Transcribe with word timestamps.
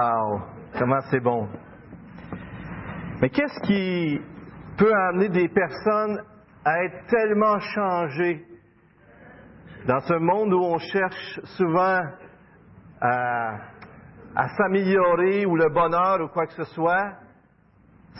Wow, 0.00 0.40
comment 0.78 1.00
c'est 1.10 1.20
bon. 1.20 1.46
Mais 3.20 3.28
qu'est-ce 3.28 3.60
qui 3.66 4.18
peut 4.78 4.90
amener 4.90 5.28
des 5.28 5.50
personnes 5.50 6.18
à 6.64 6.82
être 6.84 7.06
tellement 7.08 7.60
changées 7.60 8.42
dans 9.86 10.00
ce 10.00 10.14
monde 10.14 10.54
où 10.54 10.60
on 10.64 10.78
cherche 10.78 11.40
souvent 11.58 12.00
à, 13.02 13.58
s'améliorer 14.56 15.44
ou 15.44 15.56
le 15.56 15.68
bonheur 15.68 16.22
ou 16.22 16.28
quoi 16.28 16.46
que 16.46 16.54
ce 16.54 16.64
soit? 16.64 17.12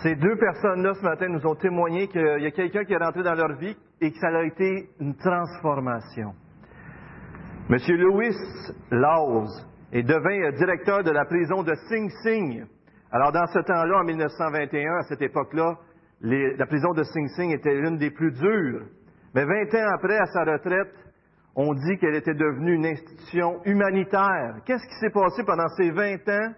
Ces 0.02 0.14
deux 0.16 0.36
personnes-là 0.36 0.92
ce 0.92 1.02
matin 1.02 1.28
nous 1.28 1.46
ont 1.46 1.54
témoigné 1.54 2.06
qu'il 2.08 2.42
y 2.42 2.46
a 2.46 2.50
quelqu'un 2.50 2.84
qui 2.84 2.92
est 2.92 3.02
rentré 3.02 3.22
dans 3.22 3.34
leur 3.34 3.56
vie 3.56 3.76
et 3.98 4.12
que 4.12 4.18
ça 4.18 4.28
a 4.28 4.42
été 4.42 4.90
une 5.00 5.16
transformation. 5.16 6.34
Monsieur 7.70 7.96
Louis 7.96 8.36
Laws 8.90 9.71
et 9.92 10.02
devint 10.02 10.50
directeur 10.52 11.04
de 11.04 11.10
la 11.10 11.24
prison 11.26 11.62
de 11.62 11.74
Sing 11.88 12.10
Sing. 12.22 12.64
Alors, 13.10 13.30
dans 13.30 13.46
ce 13.46 13.58
temps-là, 13.58 13.98
en 13.98 14.04
1921, 14.04 14.96
à 14.96 15.02
cette 15.02 15.20
époque-là, 15.20 15.76
la 16.22 16.66
prison 16.66 16.92
de 16.94 17.02
Sing 17.02 17.28
Sing 17.28 17.50
était 17.52 17.74
l'une 17.74 17.98
des 17.98 18.10
plus 18.10 18.32
dures. 18.32 18.86
Mais 19.34 19.44
20 19.44 19.74
ans 19.74 19.94
après, 19.94 20.16
à 20.16 20.26
sa 20.26 20.44
retraite, 20.44 20.94
on 21.54 21.74
dit 21.74 21.98
qu'elle 21.98 22.14
était 22.14 22.34
devenue 22.34 22.74
une 22.74 22.86
institution 22.86 23.62
humanitaire. 23.66 24.56
Qu'est-ce 24.64 24.86
qui 24.86 24.94
s'est 25.00 25.10
passé 25.10 25.44
pendant 25.44 25.68
ces 25.76 25.90
20 25.90 26.28
ans 26.28 26.54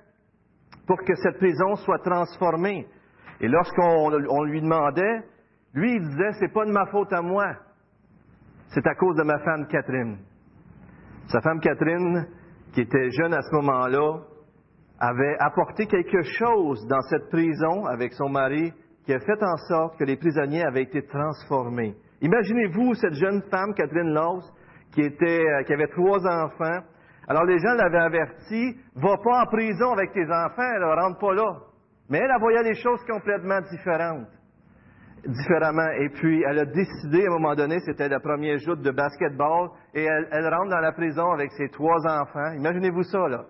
pour 0.87 0.99
que 0.99 1.15
cette 1.17 1.39
prison 1.39 1.75
soit 1.77 1.99
transformée? 1.99 2.87
Et 3.41 3.49
lorsqu'on 3.49 4.45
lui 4.45 4.61
demandait, 4.61 5.23
lui, 5.75 5.97
il 5.97 6.09
disait, 6.09 6.33
c'est 6.39 6.53
pas 6.53 6.65
de 6.67 6.71
ma 6.71 6.87
faute 6.87 7.13
à 7.13 7.21
moi. 7.21 7.47
C'est 8.69 8.87
à 8.87 8.95
cause 8.95 9.17
de 9.17 9.25
ma 9.25 9.41
femme 9.41 9.67
Catherine. 9.67 10.19
Sa 11.27 11.41
femme 11.41 11.59
Catherine, 11.59 12.27
qui 12.75 12.81
était 12.81 13.11
jeune 13.13 13.33
à 13.33 13.41
ce 13.41 13.55
moment-là, 13.55 14.19
avait 14.99 15.37
apporté 15.39 15.87
quelque 15.87 16.23
chose 16.23 16.87
dans 16.89 17.01
cette 17.03 17.29
prison 17.31 17.87
avec 17.87 18.13
son 18.13 18.29
mari 18.29 18.73
qui 19.07 19.13
a 19.13 19.21
fait 19.21 19.43
en 19.43 19.57
sorte 19.69 19.99
que 19.99 20.05
les 20.05 20.17
prisonniers 20.17 20.65
avaient 20.65 20.83
été 20.83 21.07
transformés. 21.07 21.95
Imaginez-vous 22.21 22.95
cette 22.95 23.15
jeune 23.15 23.43
femme, 23.51 23.75
Catherine 23.75 24.13
Laws, 24.13 24.43
qui, 24.93 25.03
était, 25.03 25.45
euh, 25.45 25.63
qui 25.65 25.73
avait 25.73 25.89
trois 25.89 26.19
enfants. 26.27 26.81
Alors 27.29 27.45
les 27.45 27.59
gens 27.59 27.75
l'avaient 27.75 27.99
averti, 27.99 28.77
va 28.95 29.17
pas 29.19 29.43
en 29.43 29.47
prison 29.47 29.93
avec 29.93 30.13
tes 30.13 30.25
enfants, 30.25 30.79
ne 30.81 31.03
rentre 31.03 31.19
pas 31.19 31.35
là. 31.35 31.57
Mais 32.09 32.19
elle, 32.19 32.31
elle 32.31 32.41
voyait 32.41 32.63
les 32.63 32.75
choses 32.75 33.03
complètement 33.07 33.61
différentes 33.71 34.29
différemment. 35.27 35.89
Et 36.01 36.09
puis, 36.11 36.43
elle 36.49 36.59
a 36.59 36.65
décidé, 36.65 37.25
à 37.25 37.31
un 37.31 37.39
moment 37.39 37.55
donné, 37.55 37.79
c'était 37.81 38.09
la 38.09 38.21
première 38.21 38.59
joute 38.59 38.81
de 38.81 38.91
basketball, 38.91 39.71
et 39.95 40.05
elle, 40.05 40.29
elle, 40.31 40.49
rentre 40.49 40.71
dans 40.71 40.81
la 40.81 40.93
prison 40.93 41.31
avec 41.33 41.51
ses 41.53 41.69
trois 41.69 42.01
enfants. 42.07 42.53
Imaginez-vous 42.57 43.03
ça, 43.05 43.29
là. 43.29 43.45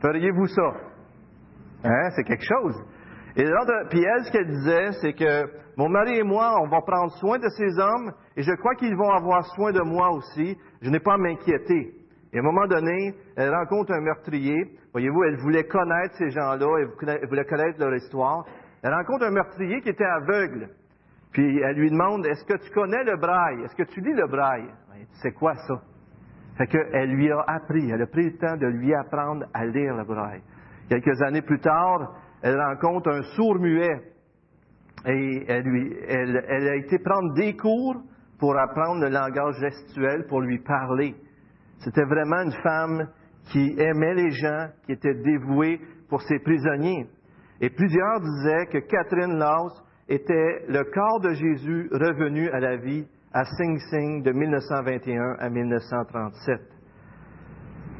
Feriez-vous 0.00 0.46
ça? 0.46 0.72
Hein? 1.84 2.10
C'est 2.14 2.24
quelque 2.24 2.44
chose. 2.44 2.76
Et 3.36 3.44
puis 3.90 4.02
elle, 4.02 4.24
ce 4.24 4.32
qu'elle 4.32 4.48
disait, 4.48 4.92
c'est 5.02 5.12
que 5.12 5.44
mon 5.76 5.90
mari 5.90 6.18
et 6.18 6.22
moi, 6.22 6.54
on 6.62 6.68
va 6.68 6.80
prendre 6.80 7.12
soin 7.18 7.38
de 7.38 7.48
ces 7.50 7.78
hommes, 7.78 8.12
et 8.36 8.42
je 8.42 8.52
crois 8.52 8.74
qu'ils 8.76 8.96
vont 8.96 9.10
avoir 9.10 9.44
soin 9.54 9.72
de 9.72 9.82
moi 9.82 10.10
aussi. 10.10 10.56
Je 10.80 10.90
n'ai 10.90 11.00
pas 11.00 11.14
à 11.14 11.18
m'inquiéter. 11.18 11.92
Et 12.32 12.38
à 12.38 12.40
un 12.40 12.44
moment 12.44 12.66
donné, 12.66 13.14
elle 13.36 13.54
rencontre 13.54 13.92
un 13.92 14.00
meurtrier. 14.00 14.56
Voyez-vous, 14.92 15.24
elle 15.24 15.36
voulait 15.36 15.64
connaître 15.64 16.14
ces 16.16 16.30
gens-là, 16.30 16.66
elle 16.80 17.28
voulait 17.28 17.44
connaître 17.44 17.78
leur 17.78 17.94
histoire. 17.94 18.44
Elle 18.86 18.94
rencontre 18.94 19.24
un 19.24 19.32
meurtrier 19.32 19.80
qui 19.80 19.88
était 19.88 20.04
aveugle. 20.04 20.68
Puis 21.32 21.58
elle 21.58 21.74
lui 21.74 21.90
demande 21.90 22.24
Est-ce 22.24 22.44
que 22.44 22.56
tu 22.64 22.70
connais 22.70 23.02
le 23.02 23.16
braille? 23.16 23.64
Est-ce 23.64 23.74
que 23.74 23.82
tu 23.82 24.00
lis 24.00 24.14
le 24.14 24.28
braille? 24.28 24.70
C'est 25.22 25.32
quoi 25.32 25.56
ça? 25.56 25.82
Fait 26.56 26.68
qu'elle 26.68 27.10
lui 27.10 27.32
a 27.32 27.40
appris, 27.48 27.90
elle 27.90 28.00
a 28.00 28.06
pris 28.06 28.30
le 28.30 28.36
temps 28.38 28.56
de 28.56 28.66
lui 28.68 28.94
apprendre 28.94 29.44
à 29.52 29.66
lire 29.66 29.96
le 29.96 30.04
braille. 30.04 30.40
Quelques 30.88 31.20
années 31.22 31.42
plus 31.42 31.58
tard, 31.58 32.14
elle 32.42 32.60
rencontre 32.60 33.10
un 33.10 33.22
sourd-muet. 33.34 34.02
Et 35.04 35.44
elle, 35.48 35.64
lui, 35.64 35.92
elle, 36.06 36.44
elle 36.48 36.68
a 36.68 36.76
été 36.76 37.00
prendre 37.00 37.34
des 37.34 37.56
cours 37.56 37.96
pour 38.38 38.56
apprendre 38.56 39.00
le 39.00 39.08
langage 39.08 39.56
gestuel, 39.58 40.26
pour 40.28 40.42
lui 40.42 40.60
parler. 40.60 41.16
C'était 41.78 42.04
vraiment 42.04 42.42
une 42.42 42.62
femme 42.62 43.08
qui 43.50 43.74
aimait 43.80 44.14
les 44.14 44.30
gens, 44.30 44.68
qui 44.84 44.92
était 44.92 45.14
dévouée 45.14 45.80
pour 46.08 46.22
ses 46.22 46.38
prisonniers. 46.38 47.08
Et 47.60 47.70
plusieurs 47.70 48.20
disaient 48.20 48.66
que 48.66 48.78
Catherine 48.78 49.38
Laws 49.38 49.72
était 50.08 50.64
le 50.68 50.84
corps 50.92 51.20
de 51.20 51.32
Jésus 51.32 51.88
revenu 51.92 52.48
à 52.50 52.60
la 52.60 52.76
vie 52.76 53.06
à 53.32 53.44
Sing 53.44 53.78
Sing 53.90 54.22
de 54.22 54.32
1921 54.32 55.36
à 55.38 55.50
1937. 55.50 56.60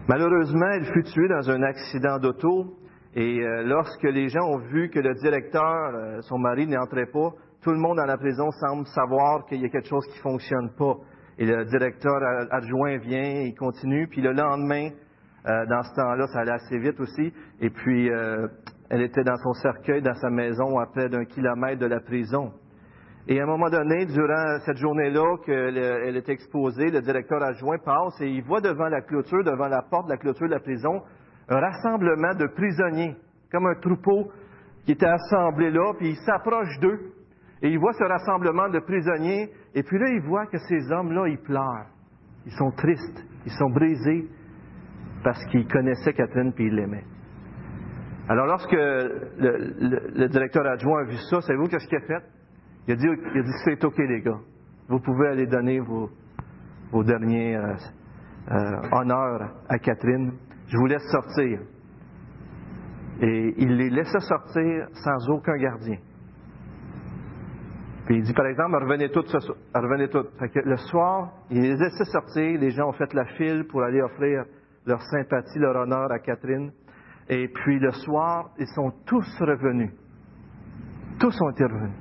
Malheureusement, 0.08 0.68
elle 0.72 0.84
fut 0.86 1.02
tuée 1.02 1.28
dans 1.28 1.50
un 1.50 1.62
accident 1.62 2.18
d'auto 2.18 2.76
et 3.14 3.40
euh, 3.40 3.62
lorsque 3.64 4.02
les 4.04 4.28
gens 4.28 4.46
ont 4.46 4.58
vu 4.58 4.90
que 4.90 5.00
le 5.00 5.14
directeur, 5.14 5.94
euh, 5.94 6.20
son 6.20 6.38
mari, 6.38 6.66
n'entrait 6.66 7.06
pas, 7.06 7.30
tout 7.62 7.70
le 7.70 7.78
monde 7.78 7.96
dans 7.96 8.04
la 8.04 8.18
prison 8.18 8.50
semble 8.52 8.86
savoir 8.86 9.46
qu'il 9.46 9.62
y 9.62 9.64
a 9.64 9.68
quelque 9.68 9.88
chose 9.88 10.06
qui 10.08 10.18
ne 10.18 10.22
fonctionne 10.22 10.70
pas. 10.78 10.96
Et 11.38 11.46
le 11.46 11.64
directeur 11.64 12.14
adjoint 12.50 12.98
vient, 12.98 13.42
il 13.42 13.54
continue, 13.54 14.06
puis 14.06 14.20
le 14.20 14.32
lendemain, 14.32 14.90
euh, 15.46 15.66
dans 15.66 15.82
ce 15.82 15.94
temps-là, 15.94 16.26
ça 16.28 16.40
allait 16.40 16.52
assez 16.52 16.78
vite 16.78 17.00
aussi, 17.00 17.32
et 17.60 17.70
puis 17.70 18.10
elle 18.90 19.02
était 19.02 19.24
dans 19.24 19.36
son 19.36 19.52
cercueil, 19.54 20.02
dans 20.02 20.14
sa 20.14 20.30
maison, 20.30 20.78
à 20.78 20.86
près 20.86 21.08
d'un 21.08 21.24
kilomètre 21.24 21.80
de 21.80 21.86
la 21.86 22.00
prison. 22.00 22.52
Et 23.28 23.40
à 23.40 23.42
un 23.42 23.46
moment 23.46 23.68
donné, 23.68 24.06
durant 24.06 24.58
cette 24.64 24.76
journée-là 24.76 25.36
qu'elle 25.44 26.16
est 26.16 26.28
exposée, 26.28 26.90
le 26.90 27.00
directeur 27.00 27.42
adjoint 27.42 27.78
passe 27.78 28.20
et 28.20 28.28
il 28.28 28.44
voit 28.44 28.60
devant 28.60 28.88
la 28.88 29.00
clôture, 29.00 29.42
devant 29.42 29.66
la 29.66 29.82
porte 29.82 30.06
de 30.06 30.12
la 30.12 30.16
clôture 30.16 30.46
de 30.46 30.54
la 30.54 30.60
prison, 30.60 31.02
un 31.48 31.58
rassemblement 31.58 32.34
de 32.34 32.46
prisonniers, 32.46 33.16
comme 33.50 33.66
un 33.66 33.74
troupeau 33.80 34.30
qui 34.84 34.92
était 34.92 35.08
assemblé 35.08 35.70
là, 35.70 35.92
puis 35.98 36.10
il 36.10 36.16
s'approche 36.16 36.78
d'eux. 36.80 37.00
Et 37.62 37.70
il 37.70 37.78
voit 37.80 37.94
ce 37.94 38.04
rassemblement 38.04 38.68
de 38.68 38.78
prisonniers, 38.78 39.50
et 39.74 39.82
puis 39.82 39.98
là, 39.98 40.06
il 40.10 40.20
voit 40.20 40.46
que 40.46 40.58
ces 40.58 40.92
hommes-là, 40.92 41.26
ils 41.26 41.38
pleurent. 41.38 41.86
Ils 42.44 42.52
sont 42.52 42.70
tristes, 42.70 43.24
ils 43.44 43.52
sont 43.52 43.70
brisés, 43.70 44.28
parce 45.24 45.44
qu'ils 45.46 45.66
connaissaient 45.66 46.12
Catherine 46.12 46.52
puis 46.52 46.66
ils 46.66 46.74
l'aimaient. 46.74 47.15
Alors, 48.28 48.46
lorsque 48.46 48.72
le, 48.72 50.26
directeur 50.28 50.66
adjoint 50.66 51.02
a 51.02 51.04
vu 51.04 51.16
ça, 51.30 51.40
savez-vous 51.40 51.68
qu'est-ce 51.68 51.86
qu'il 51.86 51.98
a 51.98 52.00
fait? 52.00 52.24
Il 52.88 52.94
a 52.94 52.96
dit, 52.96 53.06
dit 53.06 53.52
c'est 53.64 53.84
OK, 53.84 53.98
les 53.98 54.20
gars. 54.20 54.40
Vous 54.88 55.00
pouvez 55.00 55.28
aller 55.28 55.46
donner 55.46 55.80
vos, 55.80 56.10
vos 56.90 57.04
derniers 57.04 57.56
euh, 57.56 57.74
euh, 58.50 58.80
honneurs 58.92 59.54
à 59.68 59.78
Catherine. 59.78 60.32
Je 60.68 60.76
vous 60.76 60.86
laisse 60.86 61.06
sortir. 61.10 61.60
Et 63.20 63.54
il 63.58 63.76
les 63.76 63.90
laissa 63.90 64.20
sortir 64.20 64.88
sans 64.92 65.30
aucun 65.30 65.56
gardien. 65.56 65.98
Puis 68.06 68.18
il 68.18 68.22
dit, 68.22 68.34
par 68.34 68.46
exemple, 68.46 68.76
revenez 68.76 69.08
toutes, 69.10 69.32
revenez 69.74 70.08
toutes. 70.08 70.30
Fait 70.38 70.48
que 70.48 70.60
le 70.60 70.76
soir, 70.76 71.32
il 71.50 71.62
les 71.62 71.76
laissait 71.76 72.04
sortir, 72.04 72.60
les 72.60 72.70
gens 72.70 72.88
ont 72.88 72.92
fait 72.92 73.12
la 73.14 73.24
file 73.36 73.66
pour 73.68 73.82
aller 73.82 74.00
offrir 74.00 74.44
leur 74.84 75.02
sympathie, 75.02 75.58
leur 75.58 75.74
honneur 75.76 76.10
à 76.12 76.18
Catherine. 76.20 76.70
Et 77.28 77.48
puis 77.48 77.78
le 77.78 77.92
soir, 77.92 78.50
ils 78.58 78.68
sont 78.68 78.92
tous 79.04 79.26
revenus. 79.40 79.90
Tous 81.18 81.34
ont 81.40 81.50
été 81.50 81.64
revenus. 81.64 81.96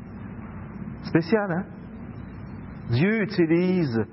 Spécial, 1.03 1.52
hein? 1.52 1.66
Dieu 2.91 3.24
utilise 3.24 4.06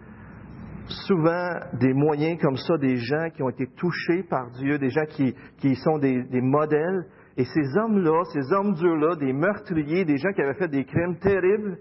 souvent 1.06 1.61
des 1.75 1.93
moyens 1.93 2.41
comme 2.41 2.56
ça, 2.56 2.77
des 2.78 2.97
gens 2.97 3.28
qui 3.34 3.43
ont 3.43 3.50
été 3.50 3.67
touchés 3.67 4.23
par 4.23 4.50
Dieu, 4.53 4.78
des 4.78 4.91
gens 4.91 5.05
qui, 5.09 5.34
qui 5.59 5.75
sont 5.77 5.99
des, 5.99 6.23
des 6.25 6.41
modèles. 6.41 7.06
Et 7.37 7.44
ces 7.44 7.77
hommes-là, 7.79 8.25
ces 8.33 8.53
hommes 8.53 8.75
durs-là, 8.75 9.17
des 9.17 9.33
meurtriers, 9.33 10.05
des 10.05 10.19
gens 10.19 10.33
qui 10.33 10.43
avaient 10.43 10.59
fait 10.59 10.69
des 10.69 10.84
crimes 10.84 11.17
terribles, 11.17 11.79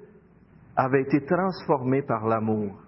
avaient 0.75 1.01
été 1.01 1.23
transformés 1.25 2.01
par 2.01 2.27
l'amour. 2.27 2.79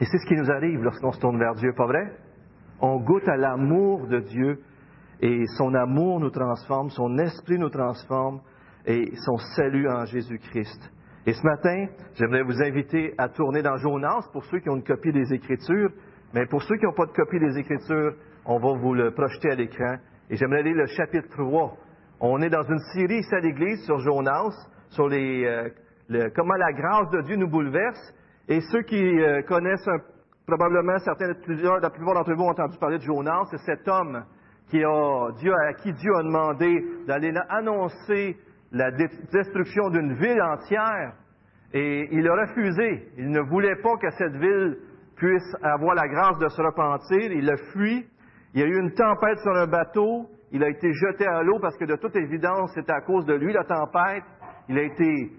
Et 0.00 0.04
c'est 0.04 0.18
ce 0.18 0.26
qui 0.26 0.34
nous 0.34 0.50
arrive 0.50 0.82
lorsqu'on 0.82 1.12
se 1.12 1.20
tourne 1.20 1.38
vers 1.38 1.54
Dieu, 1.54 1.72
pas 1.76 1.86
vrai? 1.86 2.12
On 2.80 3.00
goûte 3.00 3.26
à 3.28 3.36
l'amour 3.36 4.06
de 4.08 4.20
Dieu 4.20 4.60
et 5.20 5.46
son 5.56 5.74
amour 5.74 6.20
nous 6.20 6.30
transforme, 6.30 6.90
son 6.90 7.18
esprit 7.18 7.58
nous 7.58 7.70
transforme 7.70 8.40
et 8.84 9.12
son 9.16 9.38
salut 9.56 9.88
en 9.88 10.04
Jésus-Christ. 10.04 10.92
Et 11.26 11.32
ce 11.32 11.42
matin, 11.42 11.86
j'aimerais 12.14 12.42
vous 12.42 12.62
inviter 12.62 13.14
à 13.18 13.28
tourner 13.28 13.62
dans 13.62 13.76
Jonas 13.78 14.28
pour 14.32 14.44
ceux 14.44 14.60
qui 14.60 14.68
ont 14.68 14.76
une 14.76 14.84
copie 14.84 15.12
des 15.12 15.32
Écritures, 15.32 15.90
mais 16.34 16.46
pour 16.46 16.62
ceux 16.62 16.76
qui 16.76 16.84
n'ont 16.84 16.92
pas 16.92 17.06
de 17.06 17.12
copie 17.12 17.40
des 17.40 17.58
Écritures, 17.58 18.14
on 18.44 18.58
va 18.58 18.78
vous 18.78 18.94
le 18.94 19.10
projeter 19.10 19.50
à 19.50 19.54
l'écran. 19.56 19.96
Et 20.30 20.36
j'aimerais 20.36 20.62
lire 20.62 20.76
le 20.76 20.86
chapitre 20.86 21.28
3. 21.30 21.76
On 22.20 22.40
est 22.42 22.50
dans 22.50 22.62
une 22.62 22.78
série 22.94 23.18
ici 23.18 23.34
à 23.34 23.40
l'Église 23.40 23.84
sur 23.84 23.98
Jonas, 23.98 24.54
sur 24.90 25.08
les, 25.08 25.44
euh, 25.44 26.28
comment 26.34 26.54
la 26.54 26.72
grâce 26.72 27.10
de 27.10 27.22
Dieu 27.22 27.36
nous 27.36 27.48
bouleverse. 27.48 28.14
Et 28.48 28.60
ceux 28.60 28.82
qui 28.82 29.02
euh, 29.02 29.42
connaissent 29.42 29.88
probablement 30.46 30.98
certains, 30.98 31.34
plusieurs, 31.42 31.80
la 31.80 31.90
plupart 31.90 32.14
d'entre 32.14 32.34
vous 32.34 32.44
ont 32.44 32.50
entendu 32.50 32.78
parler 32.78 32.98
de 32.98 33.02
Jonas, 33.02 33.46
c'est 33.50 33.58
cet 33.58 33.88
homme 33.88 34.24
qui 34.68 34.82
a, 34.82 35.30
Dieu, 35.38 35.52
à 35.52 35.74
qui 35.74 35.92
Dieu 35.92 36.14
a 36.16 36.22
demandé 36.22 36.84
d'aller 37.06 37.32
annoncer 37.48 38.36
la 38.72 38.90
destruction 38.90 39.90
d'une 39.90 40.14
ville 40.14 40.42
entière. 40.42 41.14
Et 41.72 42.08
il 42.10 42.26
a 42.28 42.34
refusé. 42.34 43.08
Il 43.16 43.30
ne 43.30 43.40
voulait 43.40 43.76
pas 43.76 43.96
que 43.96 44.10
cette 44.10 44.36
ville 44.36 44.78
puisse 45.16 45.54
avoir 45.62 45.94
la 45.94 46.08
grâce 46.08 46.38
de 46.38 46.48
se 46.48 46.62
repentir. 46.62 47.32
Il 47.32 47.48
a 47.50 47.56
fui. 47.72 48.06
Il 48.54 48.60
y 48.60 48.64
a 48.64 48.66
eu 48.66 48.78
une 48.78 48.92
tempête 48.92 49.38
sur 49.38 49.52
un 49.52 49.66
bateau. 49.66 50.26
il 50.52 50.62
a 50.64 50.68
été 50.68 50.92
jeté 50.92 51.26
à 51.26 51.42
l'eau 51.42 51.58
parce 51.60 51.76
que 51.76 51.84
de 51.84 51.96
toute 51.96 52.16
évidence, 52.16 52.72
c'était 52.74 52.92
à 52.92 53.00
cause 53.00 53.26
de 53.26 53.34
lui 53.34 53.52
la 53.52 53.64
tempête. 53.64 54.24
Il 54.68 54.78
a 54.78 54.82
été 54.82 55.30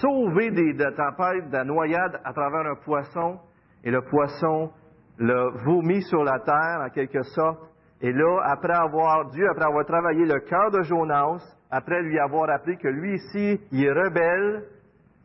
sauvé 0.00 0.50
des, 0.50 0.74
de 0.74 0.84
la 0.84 0.92
tempête, 0.92 1.48
de 1.48 1.52
la 1.52 1.64
noyade 1.64 2.20
à 2.24 2.32
travers 2.32 2.66
un 2.66 2.76
poisson, 2.84 3.38
et 3.84 3.90
le 3.90 4.02
poisson 4.02 4.70
l'a 5.18 5.48
vomi 5.64 6.02
sur 6.02 6.22
la 6.24 6.38
terre 6.40 6.80
en 6.84 6.90
quelque 6.90 7.22
sorte. 7.22 7.60
Et 8.02 8.12
là, 8.12 8.40
après 8.44 8.74
avoir, 8.74 9.30
Dieu, 9.30 9.48
après 9.48 9.64
avoir 9.64 9.86
travaillé 9.86 10.24
le 10.26 10.40
cœur 10.40 10.70
de 10.70 10.82
Jonas, 10.82 11.42
après 11.70 12.02
lui 12.02 12.18
avoir 12.18 12.50
appris 12.50 12.76
que 12.76 12.88
lui 12.88 13.14
ici, 13.14 13.60
il 13.72 13.84
est 13.84 13.92
rebelle, 13.92 14.64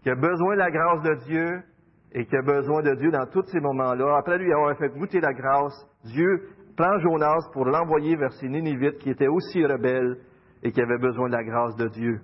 qu'il 0.02 0.12
a 0.12 0.16
besoin 0.16 0.54
de 0.54 0.60
la 0.60 0.72
grâce 0.72 1.02
de 1.04 1.16
Dieu, 1.26 1.62
et 2.14 2.26
qui 2.26 2.36
a 2.36 2.42
besoin 2.42 2.82
de 2.82 2.96
Dieu 2.96 3.12
dans 3.12 3.26
tous 3.28 3.46
ces 3.48 3.60
moments-là, 3.60 4.18
après 4.18 4.38
lui 4.38 4.52
avoir 4.52 4.76
fait 4.78 4.90
goûter 4.90 5.22
la 5.22 5.34
grâce, 5.34 5.88
Dieu 6.04 6.50
prend 6.76 7.00
Jonas 7.00 7.50
pour 7.54 7.66
l'envoyer 7.66 8.16
vers 8.16 8.32
ces 8.34 8.50
Ninivites 8.50 8.98
qui 9.00 9.10
étaient 9.10 9.28
aussi 9.28 9.66
rebelles 9.66 10.18
et 10.64 10.72
qui 10.72 10.82
avaient 10.82 10.98
besoin 10.98 11.28
de 11.28 11.36
la 11.36 11.44
grâce 11.44 11.76
de 11.76 11.88
Dieu. 11.88 12.20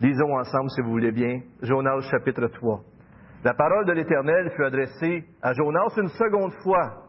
Lisons 0.00 0.36
ensemble, 0.36 0.70
si 0.70 0.80
vous 0.82 0.90
voulez 0.90 1.12
bien, 1.12 1.40
Jonas 1.62 2.00
chapitre 2.10 2.48
3. 2.48 2.80
La 3.44 3.54
parole 3.54 3.86
de 3.86 3.92
l'Éternel 3.92 4.50
fut 4.56 4.64
adressée 4.64 5.24
à 5.40 5.52
Jonas 5.52 5.94
une 5.96 6.08
seconde 6.08 6.52
fois 6.62 7.04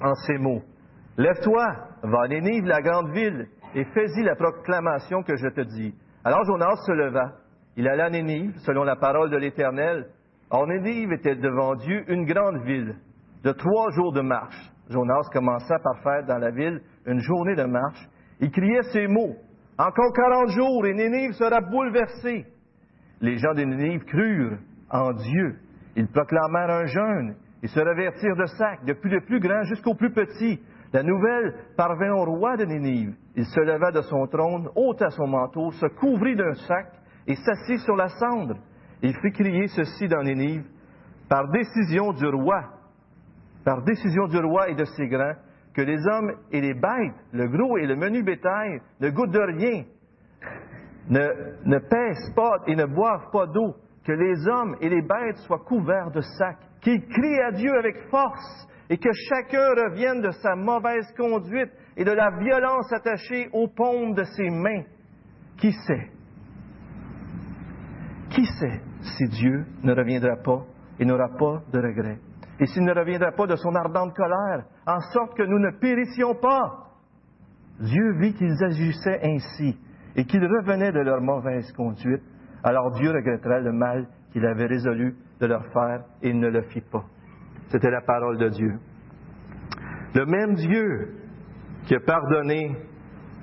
en 0.00 0.14
ces 0.26 0.38
mots. 0.38 0.62
Lève-toi, 1.18 1.66
va 2.02 2.22
à 2.22 2.28
Nénive, 2.28 2.64
la 2.66 2.82
grande 2.82 3.10
ville, 3.10 3.48
et 3.74 3.84
fais-y 3.84 4.22
la 4.22 4.36
proclamation 4.36 5.22
que 5.22 5.36
je 5.36 5.48
te 5.48 5.60
dis. 5.62 5.94
Alors 6.24 6.44
Jonas 6.44 6.76
se 6.86 6.92
leva. 6.92 7.32
Il 7.76 7.88
alla 7.88 8.06
à 8.06 8.10
Nénive, 8.10 8.56
selon 8.58 8.84
la 8.84 8.96
parole 8.96 9.30
de 9.30 9.36
l'Éternel, 9.36 10.06
Or, 10.50 10.66
Nénive 10.66 11.12
était 11.12 11.34
devant 11.34 11.74
Dieu 11.74 12.04
une 12.08 12.24
grande 12.24 12.62
ville 12.62 12.94
de 13.42 13.52
trois 13.52 13.90
jours 13.90 14.12
de 14.12 14.20
marche. 14.20 14.70
Jonas 14.88 15.28
commença 15.32 15.76
par 15.82 16.00
faire 16.02 16.24
dans 16.24 16.38
la 16.38 16.50
ville 16.50 16.80
une 17.04 17.18
journée 17.18 17.56
de 17.56 17.64
marche. 17.64 18.08
Il 18.40 18.50
criait 18.52 18.82
ces 18.92 19.08
mots. 19.08 19.34
Encore 19.76 20.12
quarante 20.12 20.50
jours 20.50 20.86
et 20.86 20.94
Nénive 20.94 21.32
sera 21.32 21.60
bouleversée. 21.60 22.46
Les 23.20 23.38
gens 23.38 23.54
de 23.54 23.62
Nénive 23.62 24.04
crurent 24.04 24.58
en 24.90 25.12
Dieu. 25.12 25.56
Ils 25.96 26.08
proclamèrent 26.08 26.70
un 26.70 26.86
jeûne 26.86 27.34
et 27.62 27.66
se 27.66 27.80
revêtirent 27.80 28.36
de 28.36 28.46
sacs, 28.46 28.84
depuis 28.84 29.10
le 29.10 29.22
plus 29.22 29.40
grand 29.40 29.64
jusqu'au 29.64 29.94
plus 29.94 30.12
petit. 30.12 30.60
La 30.92 31.02
nouvelle 31.02 31.54
parvint 31.76 32.12
au 32.12 32.24
roi 32.24 32.56
de 32.56 32.64
Nénive. 32.64 33.14
Il 33.34 33.44
se 33.44 33.60
leva 33.60 33.90
de 33.90 34.00
son 34.02 34.26
trône, 34.26 34.68
ôta 34.74 35.10
son 35.10 35.26
manteau, 35.26 35.70
se 35.72 35.86
couvrit 35.86 36.36
d'un 36.36 36.54
sac 36.54 36.86
et 37.26 37.34
s'assit 37.34 37.80
sur 37.80 37.96
la 37.96 38.08
cendre. 38.08 38.56
Il 39.02 39.14
fit 39.14 39.32
crier 39.32 39.66
ceci 39.68 40.08
dans 40.08 40.22
Nénive, 40.22 40.64
par 41.28 41.48
décision 41.48 42.12
du 42.12 42.26
roi, 42.26 42.62
par 43.64 43.82
décision 43.82 44.26
du 44.28 44.38
roi 44.38 44.68
et 44.70 44.74
de 44.74 44.84
ses 44.84 45.08
grands, 45.08 45.34
que 45.74 45.82
les 45.82 46.06
hommes 46.06 46.32
et 46.52 46.60
les 46.60 46.72
bêtes, 46.72 47.14
le 47.32 47.48
gros 47.48 47.76
et 47.76 47.86
le 47.86 47.96
menu 47.96 48.22
bétail, 48.22 48.80
ne 49.00 49.10
goûtent 49.10 49.32
de 49.32 49.40
rien, 49.40 49.84
ne, 51.10 51.28
ne 51.64 51.78
pèsent 51.78 52.32
pas 52.34 52.58
et 52.66 52.76
ne 52.76 52.86
boivent 52.86 53.30
pas 53.30 53.46
d'eau, 53.46 53.74
que 54.04 54.12
les 54.12 54.48
hommes 54.48 54.76
et 54.80 54.88
les 54.88 55.02
bêtes 55.02 55.36
soient 55.46 55.64
couverts 55.66 56.12
de 56.12 56.20
sacs, 56.20 56.64
qu'ils 56.80 57.06
crient 57.06 57.42
à 57.42 57.52
Dieu 57.52 57.76
avec 57.76 58.08
force, 58.08 58.68
et 58.88 58.98
que 58.98 59.10
chacun 59.28 59.68
revienne 59.70 60.20
de 60.20 60.30
sa 60.30 60.54
mauvaise 60.54 61.10
conduite 61.16 61.70
et 61.96 62.04
de 62.04 62.12
la 62.12 62.30
violence 62.38 62.92
attachée 62.92 63.48
aux 63.52 63.68
paumes 63.68 64.14
de 64.14 64.24
ses 64.24 64.50
mains. 64.50 64.84
Qui 65.58 65.72
sait? 65.72 66.10
Qui 68.30 68.44
sait 68.44 68.80
si 69.00 69.28
Dieu 69.28 69.64
ne 69.82 69.94
reviendra 69.94 70.36
pas 70.36 70.64
et 70.98 71.04
n'aura 71.04 71.28
pas 71.38 71.62
de 71.72 71.78
regret? 71.78 72.18
Et 72.58 72.66
s'il 72.66 72.84
ne 72.84 72.94
reviendra 72.94 73.32
pas 73.32 73.46
de 73.46 73.56
son 73.56 73.74
ardente 73.74 74.14
colère, 74.14 74.64
en 74.86 75.00
sorte 75.12 75.36
que 75.36 75.42
nous 75.42 75.58
ne 75.58 75.70
périssions 75.78 76.34
pas? 76.34 76.86
Dieu 77.80 78.12
vit 78.18 78.34
qu'ils 78.34 78.64
agissaient 78.64 79.20
ainsi 79.22 79.78
et 80.14 80.24
qu'ils 80.24 80.44
revenaient 80.44 80.92
de 80.92 81.00
leur 81.00 81.20
mauvaise 81.20 81.70
conduite. 81.72 82.22
Alors 82.62 82.92
Dieu 82.92 83.10
regrettera 83.10 83.60
le 83.60 83.72
mal 83.72 84.06
qu'il 84.32 84.46
avait 84.46 84.66
résolu 84.66 85.16
de 85.40 85.46
leur 85.46 85.64
faire 85.72 86.04
et 86.22 86.30
il 86.30 86.38
ne 86.38 86.48
le 86.48 86.62
fit 86.62 86.80
pas. 86.80 87.04
C'était 87.68 87.90
la 87.90 88.00
parole 88.00 88.38
de 88.38 88.48
Dieu. 88.48 88.78
Le 90.14 90.24
même 90.26 90.54
Dieu 90.54 91.14
qui 91.86 91.94
a 91.94 92.00
pardonné 92.00 92.76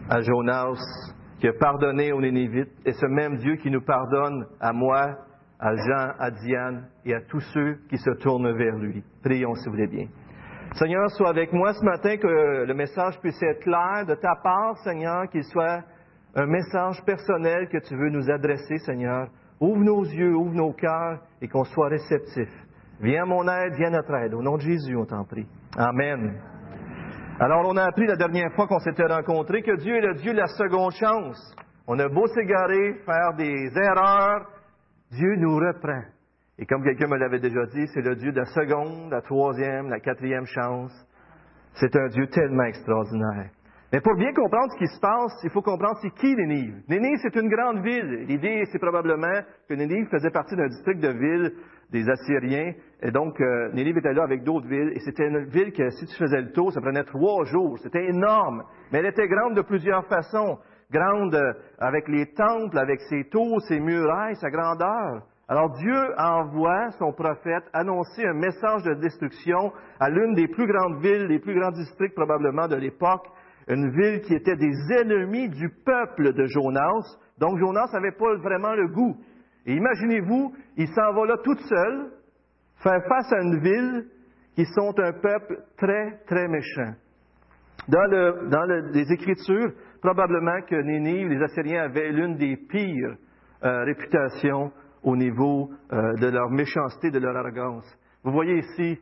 à 0.10 0.22
Jonas 0.22 1.14
qui 1.44 1.50
a 1.50 1.54
pardonné 1.60 2.14
aux 2.14 2.22
Nénévites, 2.22 2.72
et 2.86 2.94
ce 2.94 3.06
même 3.06 3.36
Dieu 3.36 3.58
qui 3.58 3.70
nous 3.70 3.82
pardonne 3.82 4.48
à 4.62 4.72
moi, 4.72 5.18
à 5.60 5.76
Jean, 5.76 6.14
à 6.18 6.32
Diane 6.32 6.88
et 7.04 7.14
à 7.14 7.20
tous 7.20 7.42
ceux 7.54 7.80
qui 7.90 7.98
se 7.98 8.12
tournent 8.12 8.56
vers 8.58 8.78
lui. 8.78 9.04
Prions 9.22 9.54
si 9.56 9.66
vous 9.66 9.72
voulez 9.72 9.88
bien. 9.88 10.08
Seigneur, 10.76 11.10
sois 11.12 11.28
avec 11.28 11.52
moi 11.52 11.74
ce 11.74 11.84
matin, 11.84 12.16
que 12.16 12.64
le 12.66 12.74
message 12.74 13.20
puisse 13.20 13.44
être 13.44 13.60
clair 13.60 14.06
de 14.08 14.16
ta 14.16 14.36
part, 14.42 14.78
Seigneur, 14.86 15.28
qu'il 15.28 15.44
soit 15.44 15.84
un 16.34 16.46
message 16.46 17.04
personnel 17.06 17.68
que 17.68 17.80
tu 17.80 17.94
veux 17.94 18.10
nous 18.10 18.32
adresser, 18.32 18.78
Seigneur. 18.78 19.28
Ouvre 19.60 19.84
nos 19.84 20.04
yeux, 20.06 20.34
ouvre 20.34 20.56
nos 20.56 20.72
cœurs 20.72 21.20
et 21.42 21.50
qu'on 21.50 21.66
soit 21.66 21.90
réceptifs. 21.90 22.58
Viens 23.02 23.26
mon 23.26 23.48
aide, 23.48 23.74
viens 23.76 23.90
notre 23.90 24.14
aide. 24.16 24.34
Au 24.34 24.42
nom 24.42 24.58
de 24.58 24.62
Jésus, 24.62 24.96
on 24.96 25.06
t'en 25.06 25.26
prie. 25.26 25.48
Amen. 25.78 26.40
Alors, 27.40 27.64
on 27.66 27.76
a 27.78 27.84
appris 27.84 28.06
la 28.06 28.16
dernière 28.16 28.54
fois 28.54 28.68
qu'on 28.68 28.80
s'était 28.80 29.06
rencontrés 29.06 29.62
que 29.64 29.76
Dieu 29.78 29.96
est 29.96 30.02
le 30.02 30.14
Dieu 30.16 30.34
de 30.34 30.38
la 30.38 30.48
seconde 30.48 30.94
chance. 30.94 31.56
On 31.88 32.00
a 32.00 32.08
beau 32.08 32.28
s'égarer, 32.28 32.94
faire 33.06 33.34
des 33.36 33.72
erreurs, 33.76 34.48
Dieu 35.12 35.36
nous 35.38 35.56
reprend. 35.56 36.04
Et 36.58 36.66
comme 36.66 36.84
quelqu'un 36.84 37.08
me 37.08 37.18
l'avait 37.18 37.40
déjà 37.40 37.66
dit, 37.66 37.88
c'est 37.94 38.02
le 38.02 38.16
Dieu 38.16 38.32
de 38.32 38.40
la 38.40 38.46
seconde, 38.46 39.12
la 39.12 39.22
troisième, 39.22 39.90
la 39.90 40.00
quatrième 40.00 40.46
chance. 40.46 40.94
C'est 41.74 41.96
un 41.96 42.08
Dieu 42.08 42.28
tellement 42.28 42.64
extraordinaire. 42.64 43.50
Mais 43.94 44.02
pour 44.02 44.16
bien 44.16 44.34
comprendre 44.34 44.72
ce 44.72 44.78
qui 44.80 44.88
se 44.88 45.00
passe, 45.00 45.40
il 45.44 45.52
faut 45.52 45.62
comprendre 45.62 46.00
c'est 46.02 46.10
qui 46.16 46.36
Nénive. 46.36 46.82
Nénive, 46.90 47.20
c'est 47.22 47.36
une 47.36 47.48
grande 47.48 47.84
ville. 47.84 48.26
L'idée, 48.28 48.64
c'est 48.72 48.80
probablement 48.80 49.40
que 49.70 49.76
Nénive 49.76 50.08
faisait 50.10 50.32
partie 50.32 50.56
d'un 50.56 50.66
district 50.66 51.00
de 51.00 51.10
ville 51.10 51.54
des 51.92 52.10
Assyriens. 52.10 52.74
Et 53.04 53.12
donc, 53.12 53.40
euh, 53.40 53.72
Nénive 53.72 54.00
était 54.00 54.14
là 54.14 54.24
avec 54.24 54.44
d'autres 54.44 54.68
villes. 54.68 54.94
Et 54.96 55.00
c'était 55.02 55.28
une 55.28 55.46
ville 55.46 55.72
que, 55.74 55.92
si 55.92 56.08
tu 56.08 56.16
faisais 56.16 56.42
le 56.42 56.52
tour, 56.54 56.74
ça 56.74 56.82
prenait 56.82 57.04
trois 57.04 57.46
jours. 57.46 57.78
C'était 57.84 58.10
énorme. 58.10 58.64
Mais 58.92 58.98
elle 58.98 59.06
était 59.06 59.28
grande 59.28 59.54
de 59.54 59.62
plusieurs 59.62 60.08
façons. 60.08 60.58
Grande 60.92 61.36
euh, 61.36 61.54
avec 61.78 62.08
les 62.08 62.34
temples, 62.34 62.80
avec 62.80 63.00
ses 63.02 63.26
tours, 63.26 63.62
ses 63.68 63.80
murailles, 63.80 64.36
sa 64.38 64.50
grandeur. 64.50 65.22
Alors 65.48 65.70
Dieu 65.70 66.16
envoie 66.18 66.90
son 66.98 67.12
prophète 67.12 67.66
annoncer 67.74 68.26
un 68.26 68.34
message 68.34 68.82
de 68.86 68.96
destruction 68.96 69.72
à 70.00 70.10
l'une 70.10 70.34
des 70.34 70.48
plus 70.48 70.66
grandes 70.66 71.00
villes, 71.00 71.28
les 71.28 71.38
plus 71.38 71.54
grands 71.54 71.72
districts 71.72 72.16
probablement 72.16 72.68
de 72.68 72.78
l'époque, 72.78 73.28
une 73.68 73.90
ville 73.92 74.22
qui 74.22 74.34
était 74.34 74.56
des 74.56 74.74
ennemis 75.00 75.50
du 75.50 75.70
peuple 75.86 76.34
de 76.34 76.46
Jonas. 76.46 77.18
Donc 77.38 77.58
Jonas 77.60 77.90
n'avait 77.94 78.12
pas 78.12 78.36
vraiment 78.36 78.74
le 78.74 78.88
goût. 78.88 79.16
Et 79.66 79.74
imaginez-vous, 79.74 80.54
il 80.78 80.88
s'en 80.88 81.14
va 81.14 81.26
là 81.26 81.38
toute 81.44 81.60
seule, 81.62 82.12
faire 82.82 83.02
face 83.08 83.32
à 83.32 83.42
une 83.42 83.60
ville 83.60 84.06
qui 84.56 84.66
sont 84.66 84.94
un 85.00 85.14
peuple 85.14 85.64
très, 85.78 86.20
très 86.28 86.48
méchant. 86.48 86.94
Dans, 87.88 88.06
le, 88.06 88.50
dans 88.50 88.64
les 88.92 89.12
Écritures, 89.12 89.74
probablement 90.02 90.62
que 90.68 90.76
Nénive, 90.76 91.30
les 91.30 91.42
Assyriens 91.44 91.84
avaient 91.84 92.12
l'une 92.12 92.36
des 92.36 92.56
pires 92.58 93.16
euh, 93.64 93.84
réputations 93.86 94.72
au 95.02 95.16
niveau 95.16 95.70
euh, 95.92 96.14
de 96.16 96.28
leur 96.28 96.50
méchanceté, 96.50 97.12
de 97.12 97.20
leur 97.20 97.36
arrogance. 97.36 97.86
Vous 98.24 98.32
voyez 98.32 98.60
ici 98.60 99.00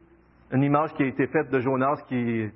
une 0.51 0.63
image 0.63 0.94
qui 0.94 1.03
a 1.03 1.08
été 1.08 1.27
faite 1.27 1.50
de 1.50 1.60
Jonas 1.60 2.01
qui 2.08 2.50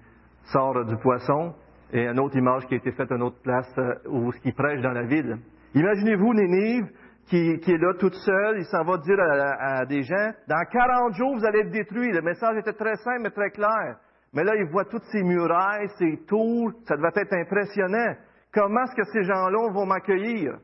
sort 0.52 0.86
du 0.86 0.96
poisson 0.98 1.54
et 1.96 2.08
une 2.08 2.20
autre 2.20 2.36
image 2.36 2.66
qui 2.68 2.74
a 2.74 2.78
été 2.78 2.92
faite 2.92 3.10
à 3.12 3.16
une 3.16 3.24
autre 3.24 3.42
place 3.42 3.72
euh, 3.78 3.94
où 4.10 4.30
qui 4.32 4.52
prêche 4.52 4.82
dans 4.82 4.92
la 4.92 5.04
ville. 5.04 5.38
Imaginez-vous 5.74 6.34
Nénive 6.34 6.88
qui, 7.28 7.38
est 7.38 7.78
là 7.78 7.94
toute 7.98 8.14
seule, 8.14 8.58
il 8.60 8.66
s'en 8.66 8.84
va 8.84 8.98
dire 8.98 9.18
à, 9.20 9.86
des 9.86 10.04
gens, 10.04 10.32
dans 10.48 10.64
40 10.72 11.16
jours, 11.16 11.38
vous 11.38 11.46
allez 11.46 11.60
être 11.62 11.72
détruits. 11.72 12.12
Le 12.12 12.22
message 12.22 12.58
était 12.58 12.74
très 12.74 12.96
simple 12.98 13.22
mais 13.24 13.32
très 13.32 13.50
clair. 13.50 13.98
Mais 14.34 14.44
là, 14.44 14.54
il 14.56 14.70
voit 14.70 14.86
toutes 14.86 15.06
ces 15.12 15.24
murailles, 15.24 15.88
ces 15.98 16.20
tours, 16.28 16.72
ça 16.86 16.98
devait 16.98 17.08
être 17.16 17.34
impressionnant. 17.34 18.14
Comment 18.54 18.84
est-ce 18.84 18.96
que 18.96 19.06
ces 19.12 19.24
gens-là 19.24 19.72
vont 19.72 19.86
m'accueillir? 19.86 20.58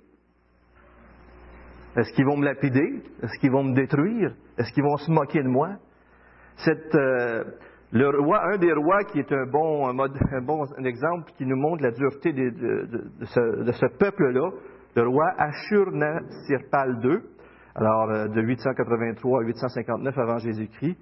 Est-ce 1.96 2.14
qu'ils 2.14 2.26
vont 2.26 2.38
me 2.38 2.46
lapider? 2.46 3.04
Est-ce 3.24 3.40
qu'ils 3.40 3.52
vont 3.52 3.64
me 3.64 3.74
détruire? 3.74 4.36
Est-ce 4.58 4.72
qu'ils 4.74 4.84
vont 4.84 4.98
se 4.98 5.10
moquer 5.10 5.42
de 5.42 5.48
moi? 5.48 5.78
Cette, 6.58 6.94
euh, 6.94 7.44
le 7.92 8.22
roi, 8.22 8.42
un 8.54 8.58
des 8.58 8.72
rois 8.72 9.04
qui 9.04 9.20
est 9.20 9.32
un 9.32 9.46
bon, 9.46 9.90
un, 9.90 10.42
bon 10.42 10.66
exemple 10.84 11.32
qui 11.38 11.46
nous 11.46 11.58
montre 11.58 11.84
la 11.84 11.92
dureté 11.92 12.32
de, 12.32 12.88
ce, 13.26 13.98
peuple-là, 13.98 14.50
le 14.96 15.08
roi 15.08 15.30
Ashur-Sirpal 15.38 17.00
II, 17.04 17.20
alors 17.76 18.10
euh, 18.10 18.28
de 18.30 18.42
883 18.42 19.42
à 19.42 19.44
859 19.44 20.18
avant 20.18 20.38
Jésus-Christ, 20.38 20.98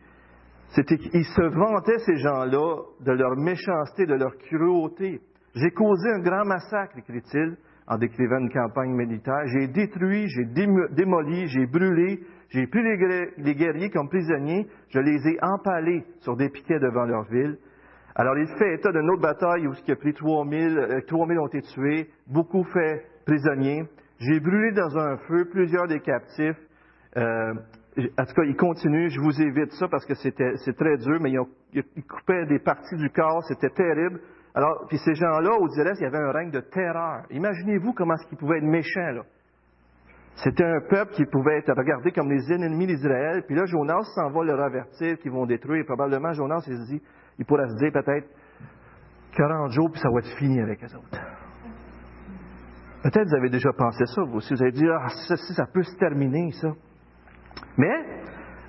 c'était 0.69 0.97
qu'ils 0.97 1.25
se 1.25 1.41
vantaient, 1.41 1.97
ces 1.99 2.17
gens-là, 2.17 2.77
de 3.01 3.11
leur 3.11 3.35
méchanceté, 3.35 4.05
de 4.05 4.13
leur 4.13 4.35
cruauté. 4.37 5.21
J'ai 5.55 5.71
causé 5.71 6.09
un 6.11 6.19
grand 6.19 6.45
massacre, 6.45 6.97
écrit-il, 6.97 7.57
en 7.89 7.97
décrivant 7.97 8.37
une 8.37 8.51
campagne 8.51 8.91
militaire. 8.91 9.41
J'ai 9.47 9.67
détruit, 9.67 10.27
j'ai 10.29 10.45
démoli, 10.45 11.47
j'ai 11.47 11.65
brûlé, 11.65 12.21
j'ai 12.49 12.67
pris 12.67 12.81
les 12.83 13.55
guerriers 13.55 13.89
comme 13.89 14.07
prisonniers, 14.07 14.67
je 14.89 14.99
les 14.99 15.27
ai 15.27 15.37
empalés 15.41 16.03
sur 16.19 16.37
des 16.37 16.49
piquets 16.49 16.79
devant 16.79 17.05
leur 17.05 17.23
ville. 17.23 17.57
Alors, 18.15 18.37
il 18.37 18.47
fait 18.57 18.75
état 18.75 18.91
d'une 18.91 19.09
autre 19.09 19.21
bataille 19.21 19.67
où 19.67 19.73
il 19.73 19.91
a 19.91 19.95
pris 19.95 20.13
3000, 20.13 21.03
3000 21.07 21.37
euh, 21.37 21.41
ont 21.41 21.47
été 21.47 21.61
tués, 21.61 22.09
beaucoup 22.27 22.63
fait 22.65 23.05
prisonniers. 23.25 23.83
J'ai 24.19 24.39
brûlé 24.39 24.71
dans 24.73 24.97
un 24.97 25.17
feu 25.19 25.45
plusieurs 25.49 25.87
des 25.87 25.99
captifs. 25.99 26.57
Euh, 27.17 27.53
en 27.97 28.25
tout 28.25 28.33
cas, 28.33 28.43
il 28.43 28.55
continue. 28.55 29.09
Je 29.09 29.21
vous 29.21 29.41
évite 29.41 29.71
ça 29.71 29.87
parce 29.87 30.05
que 30.05 30.13
c'est 30.15 30.33
très 30.33 30.97
dur, 30.97 31.19
mais 31.21 31.31
ils, 31.73 31.83
coupaient 32.03 32.45
des 32.47 32.59
parties 32.59 32.97
du 32.97 33.09
corps. 33.09 33.43
C'était 33.47 33.69
terrible. 33.69 34.19
Alors, 34.55 34.85
puis 34.87 34.97
ces 34.97 35.13
gens-là, 35.13 35.51
au 35.59 35.67
direct, 35.67 35.97
il 35.99 36.03
y 36.03 36.07
avait 36.07 36.17
un 36.17 36.31
règne 36.31 36.51
de 36.51 36.59
terreur. 36.59 37.23
Imaginez-vous 37.29 37.93
comment 37.93 38.15
est-ce 38.15 38.27
qu'ils 38.27 38.37
pouvaient 38.37 38.57
être 38.57 38.63
méchants, 38.63 39.11
là. 39.11 39.23
C'était 40.43 40.63
un 40.63 40.79
peuple 40.89 41.11
qui 41.13 41.25
pouvait 41.25 41.57
être 41.57 41.73
regardé 41.75 42.11
comme 42.11 42.31
les 42.31 42.51
ennemis 42.53 42.87
d'Israël. 42.87 43.43
Puis 43.45 43.55
là, 43.55 43.65
Jonas 43.65 44.03
s'en 44.15 44.29
va 44.29 44.43
leur 44.45 44.61
avertir 44.61 45.17
qu'ils 45.17 45.31
vont 45.31 45.45
détruire. 45.45 45.83
Probablement, 45.85 46.31
Jonas, 46.31 46.63
il 46.67 46.77
se 46.77 46.91
dit, 46.93 47.01
il 47.37 47.45
pourrait 47.45 47.67
se 47.67 47.75
dire 47.75 47.91
peut-être 47.91 48.27
40 49.35 49.71
jours, 49.71 49.91
puis 49.91 49.99
ça 49.99 50.09
va 50.09 50.19
être 50.19 50.37
fini 50.37 50.61
avec 50.61 50.81
les 50.81 50.95
autres. 50.95 51.19
Peut-être 53.03 53.27
vous 53.27 53.35
avez 53.35 53.49
déjà 53.49 53.71
pensé 53.73 54.05
ça, 54.05 54.23
vous 54.23 54.37
aussi. 54.37 54.53
Vous 54.53 54.61
avez 54.61 54.71
dit, 54.71 54.85
ah, 54.89 55.09
ça, 55.27 55.35
ça 55.35 55.65
peut 55.73 55.83
se 55.83 55.95
terminer, 55.97 56.51
ça. 56.51 56.69
Mais, 57.77 57.93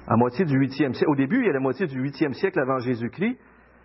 à 0.08 0.16
moitié 0.16 0.44
du 0.44 0.58
8e 0.58 0.92
siècle, 0.92 1.10
au 1.10 1.16
début, 1.16 1.38
il 1.38 1.46
y 1.46 1.50
a 1.50 1.52
la 1.52 1.60
moitié 1.60 1.86
du 1.86 2.02
8e 2.02 2.32
siècle 2.32 2.58
avant 2.58 2.78
Jésus-Christ, 2.78 3.38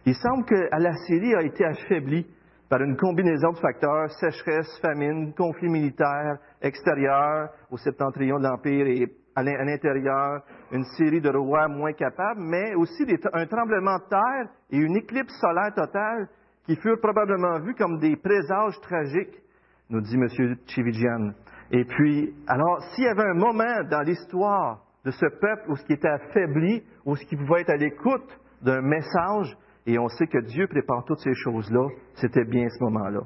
il 0.05 0.15
semble 0.15 0.45
que 0.45 0.69
la 0.71 0.93
Syrie 1.07 1.35
a 1.35 1.41
été 1.41 1.65
affaiblie 1.65 2.27
par 2.69 2.81
une 2.81 2.95
combinaison 2.95 3.51
de 3.51 3.57
facteurs, 3.57 4.11
sécheresse, 4.11 4.79
famine, 4.81 5.33
conflit 5.33 5.69
militaire 5.69 6.37
extérieur 6.61 7.49
au 7.71 7.77
septentrion 7.77 8.37
de 8.39 8.43
l'Empire 8.43 8.87
et 8.87 9.07
à 9.35 9.43
l'intérieur, 9.43 10.41
une 10.71 10.85
série 10.97 11.21
de 11.21 11.29
rois 11.29 11.67
moins 11.67 11.91
capables, 11.93 12.39
mais 12.39 12.73
aussi 12.75 13.03
un 13.33 13.45
tremblement 13.47 13.97
de 13.97 14.09
terre 14.09 14.49
et 14.71 14.77
une 14.77 14.95
éclipse 14.95 15.33
solaire 15.41 15.73
totale 15.75 16.29
qui 16.65 16.75
furent 16.77 17.01
probablement 17.01 17.59
vus 17.59 17.75
comme 17.75 17.99
des 17.99 18.15
présages 18.15 18.79
tragiques, 18.81 19.41
nous 19.89 20.01
dit 20.01 20.15
M. 20.15 20.55
Chivigian. 20.67 21.31
Et 21.71 21.83
puis, 21.83 22.33
alors, 22.47 22.81
s'il 22.93 23.03
y 23.03 23.07
avait 23.07 23.29
un 23.29 23.33
moment 23.33 23.83
dans 23.89 24.01
l'histoire 24.01 24.81
de 25.03 25.11
ce 25.11 25.25
peuple 25.25 25.69
où 25.69 25.75
ce 25.75 25.85
qui 25.85 25.93
était 25.93 26.07
affaibli, 26.07 26.83
où 27.05 27.15
ce 27.15 27.25
qui 27.25 27.35
pouvait 27.35 27.61
être 27.61 27.71
à 27.71 27.77
l'écoute 27.77 28.39
d'un 28.61 28.81
message, 28.81 29.55
et 29.85 29.99
on 29.99 30.07
sait 30.07 30.27
que 30.27 30.39
Dieu 30.39 30.67
prépare 30.67 31.05
toutes 31.05 31.19
ces 31.19 31.33
choses-là, 31.33 31.87
c'était 32.15 32.45
bien 32.45 32.67
ce 32.69 32.83
moment-là. 32.85 33.21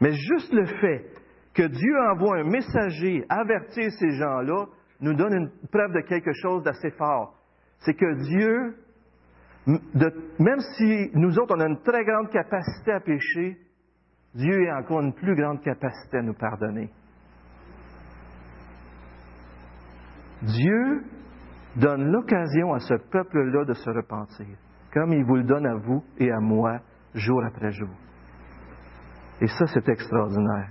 Mais 0.00 0.12
juste 0.12 0.52
le 0.52 0.64
fait 0.64 1.04
que 1.54 1.64
Dieu 1.64 1.98
envoie 2.12 2.38
un 2.38 2.44
messager 2.44 3.24
avertir 3.28 3.90
ces 3.98 4.10
gens-là 4.12 4.66
nous 5.00 5.14
donne 5.14 5.34
une 5.34 5.50
preuve 5.70 5.92
de 5.92 6.00
quelque 6.00 6.32
chose 6.32 6.62
d'assez 6.62 6.90
fort. 6.92 7.34
C'est 7.80 7.94
que 7.94 8.14
Dieu, 8.22 8.76
même 9.66 10.60
si 10.76 11.10
nous 11.14 11.38
autres, 11.38 11.54
on 11.56 11.60
a 11.60 11.68
une 11.68 11.82
très 11.82 12.04
grande 12.04 12.30
capacité 12.30 12.92
à 12.92 13.00
pécher, 13.00 13.58
Dieu 14.34 14.70
a 14.70 14.78
encore 14.78 15.00
une 15.00 15.14
plus 15.14 15.34
grande 15.34 15.60
capacité 15.62 16.18
à 16.18 16.22
nous 16.22 16.34
pardonner. 16.34 16.90
Dieu 20.42 21.02
donne 21.76 22.10
l'occasion 22.10 22.72
à 22.72 22.80
ce 22.80 22.94
peuple-là 22.94 23.64
de 23.64 23.74
se 23.74 23.90
repentir 23.90 24.46
comme 24.98 25.12
il 25.12 25.24
vous 25.24 25.36
le 25.36 25.44
donne 25.44 25.66
à 25.66 25.74
vous 25.76 26.02
et 26.18 26.30
à 26.30 26.40
moi 26.40 26.80
jour 27.14 27.40
après 27.44 27.70
jour. 27.70 27.94
Et 29.40 29.46
ça, 29.46 29.66
c'est 29.66 29.88
extraordinaire. 29.88 30.70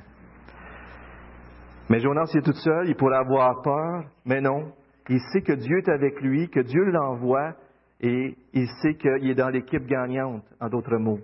Mais 1.89 1.99
Jonas, 1.99 2.29
il 2.33 2.39
est 2.39 2.41
tout 2.41 2.51
seul, 2.51 2.89
il 2.89 2.95
pourrait 2.95 3.17
avoir 3.17 3.61
peur, 3.61 4.03
mais 4.25 4.41
non. 4.41 4.73
Il 5.07 5.21
sait 5.31 5.41
que 5.41 5.53
Dieu 5.53 5.77
est 5.77 5.89
avec 5.89 6.19
lui, 6.19 6.49
que 6.49 6.59
Dieu 6.59 6.83
l'envoie, 6.91 7.53
et 8.01 8.35
il 8.51 8.67
sait 8.81 8.95
qu'il 8.95 9.29
est 9.29 9.35
dans 9.35 9.47
l'équipe 9.47 9.85
gagnante, 9.85 10.43
en 10.59 10.67
d'autres 10.67 10.97
mots. 10.97 11.19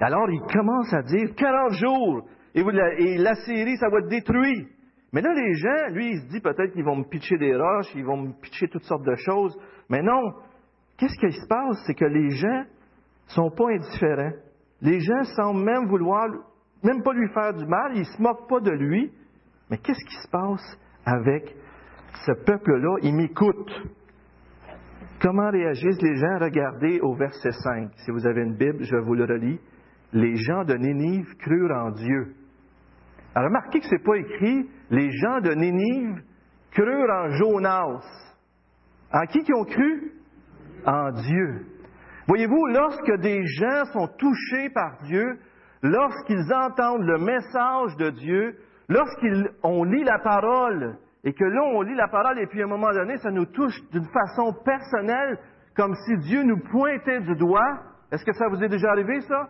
Alors, 0.00 0.28
il 0.28 0.40
commence 0.52 0.92
à 0.92 1.02
dire 1.02 1.32
40 1.36 1.72
jours, 1.74 2.28
et, 2.56 3.18
la 3.18 3.34
Syrie, 3.36 3.76
ça 3.76 3.88
va 3.88 3.98
être 3.98 4.08
détruit. 4.08 4.66
Mais 5.12 5.22
là, 5.22 5.32
les 5.32 5.54
gens, 5.54 5.94
lui, 5.94 6.10
il 6.10 6.22
se 6.22 6.28
dit 6.28 6.40
peut-être 6.40 6.72
qu'ils 6.72 6.84
vont 6.84 6.96
me 6.96 7.04
pitcher 7.04 7.38
des 7.38 7.54
roches, 7.54 7.94
ils 7.94 8.04
vont 8.04 8.16
me 8.16 8.32
pitcher 8.32 8.66
toutes 8.66 8.82
sortes 8.82 9.06
de 9.06 9.14
choses. 9.14 9.56
Mais 9.88 10.02
non, 10.02 10.34
qu'est-ce 10.98 11.18
qui 11.18 11.32
se 11.32 11.46
passe? 11.46 11.78
C'est 11.86 11.94
que 11.94 12.04
les 12.04 12.30
gens 12.30 12.64
sont 13.28 13.50
pas 13.50 13.70
indifférents. 13.70 14.32
Les 14.80 15.00
gens 15.00 15.24
semblent 15.36 15.64
même 15.64 15.86
vouloir, 15.88 16.28
même 16.82 17.02
pas 17.02 17.12
lui 17.12 17.28
faire 17.32 17.54
du 17.54 17.66
mal, 17.66 17.92
ils 17.94 18.04
se 18.04 18.20
moquent 18.20 18.48
pas 18.48 18.60
de 18.60 18.70
lui. 18.70 19.10
Mais 19.70 19.78
qu'est-ce 19.78 20.04
qui 20.04 20.22
se 20.22 20.28
passe 20.30 20.78
avec 21.04 21.54
ce 22.26 22.32
peuple-là? 22.44 22.96
Ils 23.02 23.14
m'écoutent. 23.14 23.82
Comment 25.20 25.50
réagissent 25.50 26.00
les 26.00 26.16
gens? 26.16 26.38
Regardez 26.40 27.00
au 27.00 27.14
verset 27.14 27.50
5. 27.50 27.90
Si 27.96 28.10
vous 28.10 28.26
avez 28.26 28.42
une 28.42 28.56
Bible, 28.56 28.84
je 28.84 28.96
vous 28.96 29.14
le 29.14 29.24
relis. 29.24 29.60
Les 30.12 30.36
gens 30.36 30.64
de 30.64 30.74
Nénive 30.74 31.34
crurent 31.38 31.76
en 31.76 31.90
Dieu. 31.90 32.34
Alors 33.34 33.48
remarquez 33.48 33.80
que 33.80 33.86
ce 33.86 33.94
n'est 33.94 34.02
pas 34.02 34.16
écrit 34.16 34.68
les 34.90 35.10
gens 35.10 35.40
de 35.40 35.52
Nénive 35.54 36.22
crurent 36.70 37.10
en 37.10 37.30
Jonas. 37.30 38.00
En 39.12 39.26
qui 39.26 39.40
qui 39.40 39.52
ont 39.54 39.64
cru? 39.64 40.12
En 40.88 41.12
Dieu. 41.12 41.66
Voyez-vous, 42.26 42.66
lorsque 42.66 43.20
des 43.20 43.46
gens 43.46 43.84
sont 43.92 44.08
touchés 44.18 44.70
par 44.70 44.98
Dieu, 45.04 45.38
lorsqu'ils 45.82 46.52
entendent 46.52 47.04
le 47.04 47.18
message 47.18 47.96
de 47.98 48.10
Dieu, 48.10 48.56
lorsqu'on 48.88 49.84
lit 49.84 50.04
la 50.04 50.18
parole, 50.18 50.96
et 51.24 51.32
que 51.32 51.44
là, 51.44 51.62
on 51.74 51.82
lit 51.82 51.94
la 51.94 52.08
parole, 52.08 52.38
et 52.38 52.46
puis 52.46 52.62
à 52.62 52.64
un 52.64 52.68
moment 52.68 52.92
donné, 52.92 53.16
ça 53.18 53.30
nous 53.30 53.46
touche 53.46 53.78
d'une 53.92 54.06
façon 54.06 54.54
personnelle, 54.64 55.38
comme 55.76 55.94
si 56.06 56.16
Dieu 56.28 56.42
nous 56.42 56.60
pointait 56.70 57.20
du 57.20 57.36
doigt. 57.36 57.80
Est-ce 58.10 58.24
que 58.24 58.32
ça 58.32 58.48
vous 58.48 58.62
est 58.62 58.68
déjà 58.68 58.90
arrivé, 58.90 59.20
ça? 59.20 59.48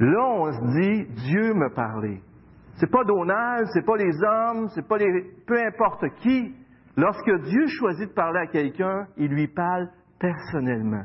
Là, 0.00 0.26
on 0.26 0.52
se 0.52 0.80
dit, 0.80 1.04
Dieu 1.28 1.54
me 1.54 1.72
parlait. 1.72 2.20
C'est 2.76 2.90
pas 2.90 3.04
Donald, 3.04 3.68
c'est 3.72 3.86
pas 3.86 3.96
les 3.96 4.12
hommes, 4.24 4.68
c'est 4.74 4.86
pas 4.86 4.98
peu 5.46 5.64
importe 5.64 6.04
qui. 6.16 6.54
Lorsque 6.96 7.42
Dieu 7.42 7.66
choisit 7.66 8.08
de 8.08 8.14
parler 8.14 8.40
à 8.40 8.46
quelqu'un, 8.46 9.06
il 9.16 9.28
lui 9.28 9.48
parle 9.48 9.88
personnellement. 10.20 11.04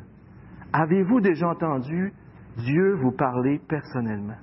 Avez-vous 0.71 1.19
déjà 1.19 1.47
entendu 1.47 2.13
Dieu 2.57 2.95
vous 2.95 3.11
parler 3.11 3.59
personnellement? 3.67 4.37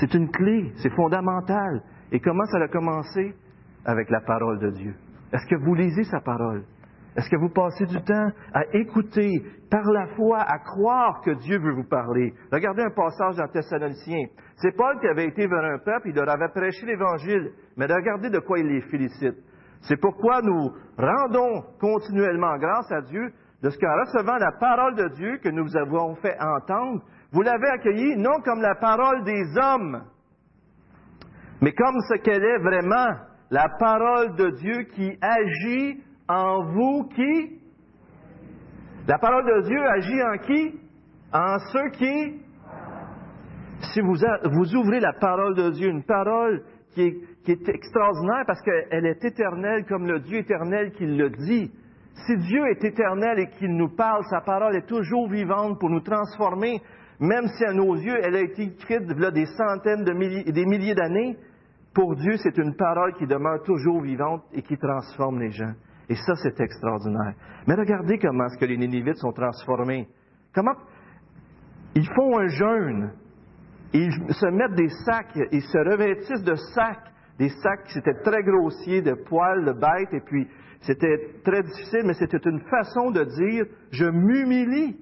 C'est 0.00 0.12
une 0.14 0.28
clé, 0.30 0.72
c'est 0.76 0.92
fondamental. 0.94 1.82
Et 2.10 2.18
comment 2.18 2.44
ça 2.46 2.58
a 2.58 2.68
commencé? 2.68 3.34
Avec 3.84 4.10
la 4.10 4.20
parole 4.20 4.58
de 4.58 4.70
Dieu. 4.70 4.94
Est-ce 5.32 5.46
que 5.46 5.62
vous 5.62 5.74
lisez 5.74 6.04
sa 6.04 6.20
parole? 6.20 6.64
Est-ce 7.16 7.30
que 7.30 7.36
vous 7.36 7.50
passez 7.50 7.86
du 7.86 8.02
temps 8.02 8.28
à 8.52 8.64
écouter, 8.72 9.30
par 9.70 9.84
la 9.84 10.08
foi, 10.16 10.40
à 10.40 10.58
croire 10.58 11.20
que 11.20 11.30
Dieu 11.30 11.60
veut 11.60 11.74
vous 11.74 11.88
parler? 11.88 12.34
Regardez 12.50 12.82
un 12.82 12.90
passage 12.90 13.36
dans 13.36 13.46
Thessaloniciens. 13.46 14.26
C'est 14.56 14.76
Paul 14.76 14.98
qui 14.98 15.06
avait 15.06 15.26
été 15.26 15.46
vers 15.46 15.64
un 15.64 15.78
peuple, 15.78 16.08
il 16.08 16.14
leur 16.16 16.28
avait 16.28 16.48
prêché 16.48 16.84
l'Évangile, 16.86 17.52
mais 17.76 17.86
regardez 17.86 18.30
de 18.30 18.40
quoi 18.40 18.58
il 18.58 18.66
les 18.66 18.80
félicite. 18.82 19.36
C'est 19.86 20.00
pourquoi 20.00 20.40
nous 20.42 20.72
rendons 20.98 21.62
continuellement 21.80 22.56
grâce 22.58 22.90
à 22.90 23.02
Dieu 23.02 23.32
de 23.62 23.70
ce 23.70 23.78
qu'en 23.78 23.94
recevant 24.00 24.36
la 24.36 24.52
parole 24.52 24.94
de 24.94 25.08
Dieu 25.14 25.38
que 25.38 25.48
nous 25.48 25.64
vous 25.64 25.76
avons 25.76 26.14
fait 26.16 26.36
entendre, 26.40 27.02
vous 27.32 27.42
l'avez 27.42 27.68
accueillie 27.68 28.16
non 28.16 28.40
comme 28.44 28.60
la 28.60 28.74
parole 28.76 29.24
des 29.24 29.44
hommes, 29.58 30.04
mais 31.60 31.72
comme 31.72 31.98
ce 32.08 32.18
qu'elle 32.22 32.44
est 32.44 32.58
vraiment, 32.58 33.06
la 33.50 33.68
parole 33.78 34.34
de 34.36 34.50
Dieu 34.50 34.82
qui 34.94 35.18
agit 35.20 36.02
en 36.28 36.64
vous 36.64 37.08
qui? 37.14 37.60
La 39.06 39.18
parole 39.18 39.44
de 39.44 39.62
Dieu 39.66 39.88
agit 39.90 40.22
en 40.22 40.38
qui? 40.38 40.80
En 41.32 41.58
ceux 41.72 41.90
qui? 41.90 42.40
Si 43.92 44.00
vous, 44.00 44.14
vous 44.52 44.74
ouvrez 44.76 45.00
la 45.00 45.12
parole 45.12 45.54
de 45.54 45.70
Dieu, 45.70 45.88
une 45.88 46.04
parole 46.04 46.62
qui 46.94 47.02
est 47.02 47.33
qui 47.44 47.52
est 47.52 47.68
extraordinaire 47.68 48.44
parce 48.46 48.60
qu'elle 48.62 49.06
est 49.06 49.24
éternelle 49.24 49.84
comme 49.86 50.06
le 50.06 50.20
Dieu 50.20 50.38
éternel 50.38 50.92
qui 50.92 51.06
le 51.06 51.28
dit. 51.30 51.70
Si 52.26 52.36
Dieu 52.38 52.66
est 52.68 52.82
éternel 52.82 53.38
et 53.38 53.48
qu'il 53.58 53.76
nous 53.76 53.94
parle, 53.94 54.24
sa 54.30 54.40
parole 54.40 54.74
est 54.76 54.86
toujours 54.86 55.28
vivante 55.28 55.78
pour 55.78 55.90
nous 55.90 56.00
transformer, 56.00 56.80
même 57.20 57.46
si 57.48 57.64
à 57.64 57.72
nos 57.72 57.94
yeux 57.96 58.18
elle 58.22 58.36
a 58.36 58.40
été 58.40 58.62
écrite 58.62 59.10
là, 59.18 59.30
des 59.30 59.46
centaines 59.46 60.04
de 60.04 60.12
milliers, 60.12 60.44
des 60.44 60.64
milliers 60.64 60.94
d'années, 60.94 61.36
pour 61.92 62.16
Dieu 62.16 62.36
c'est 62.38 62.56
une 62.56 62.74
parole 62.76 63.12
qui 63.14 63.26
demeure 63.26 63.62
toujours 63.62 64.00
vivante 64.00 64.42
et 64.52 64.62
qui 64.62 64.78
transforme 64.78 65.40
les 65.40 65.50
gens. 65.50 65.74
Et 66.08 66.14
ça 66.14 66.34
c'est 66.36 66.58
extraordinaire. 66.60 67.34
Mais 67.66 67.74
regardez 67.74 68.18
comment 68.18 68.46
est-ce 68.46 68.58
que 68.58 68.64
les 68.64 68.78
Nénivites 68.78 69.16
sont 69.16 69.32
transformés. 69.32 70.08
Comment? 70.54 70.74
Ils 71.94 72.08
font 72.14 72.38
un 72.38 72.48
jeûne, 72.48 73.12
ils 73.92 74.12
se 74.12 74.46
mettent 74.46 74.76
des 74.76 74.88
sacs, 75.04 75.38
ils 75.52 75.62
se 75.62 75.78
revêtissent 75.78 76.42
de 76.42 76.54
sacs 76.54 77.13
des 77.38 77.48
sacs, 77.48 77.88
c'était 77.88 78.20
très 78.22 78.42
grossier, 78.42 79.02
de 79.02 79.14
poils 79.14 79.64
de 79.64 79.72
bêtes, 79.72 80.12
et 80.12 80.20
puis 80.20 80.46
c'était 80.80 81.30
très 81.44 81.62
difficile, 81.62 82.02
mais 82.04 82.14
c'était 82.14 82.48
une 82.48 82.60
façon 82.68 83.10
de 83.10 83.24
dire, 83.24 83.64
je 83.90 84.04
m'humilie, 84.04 84.96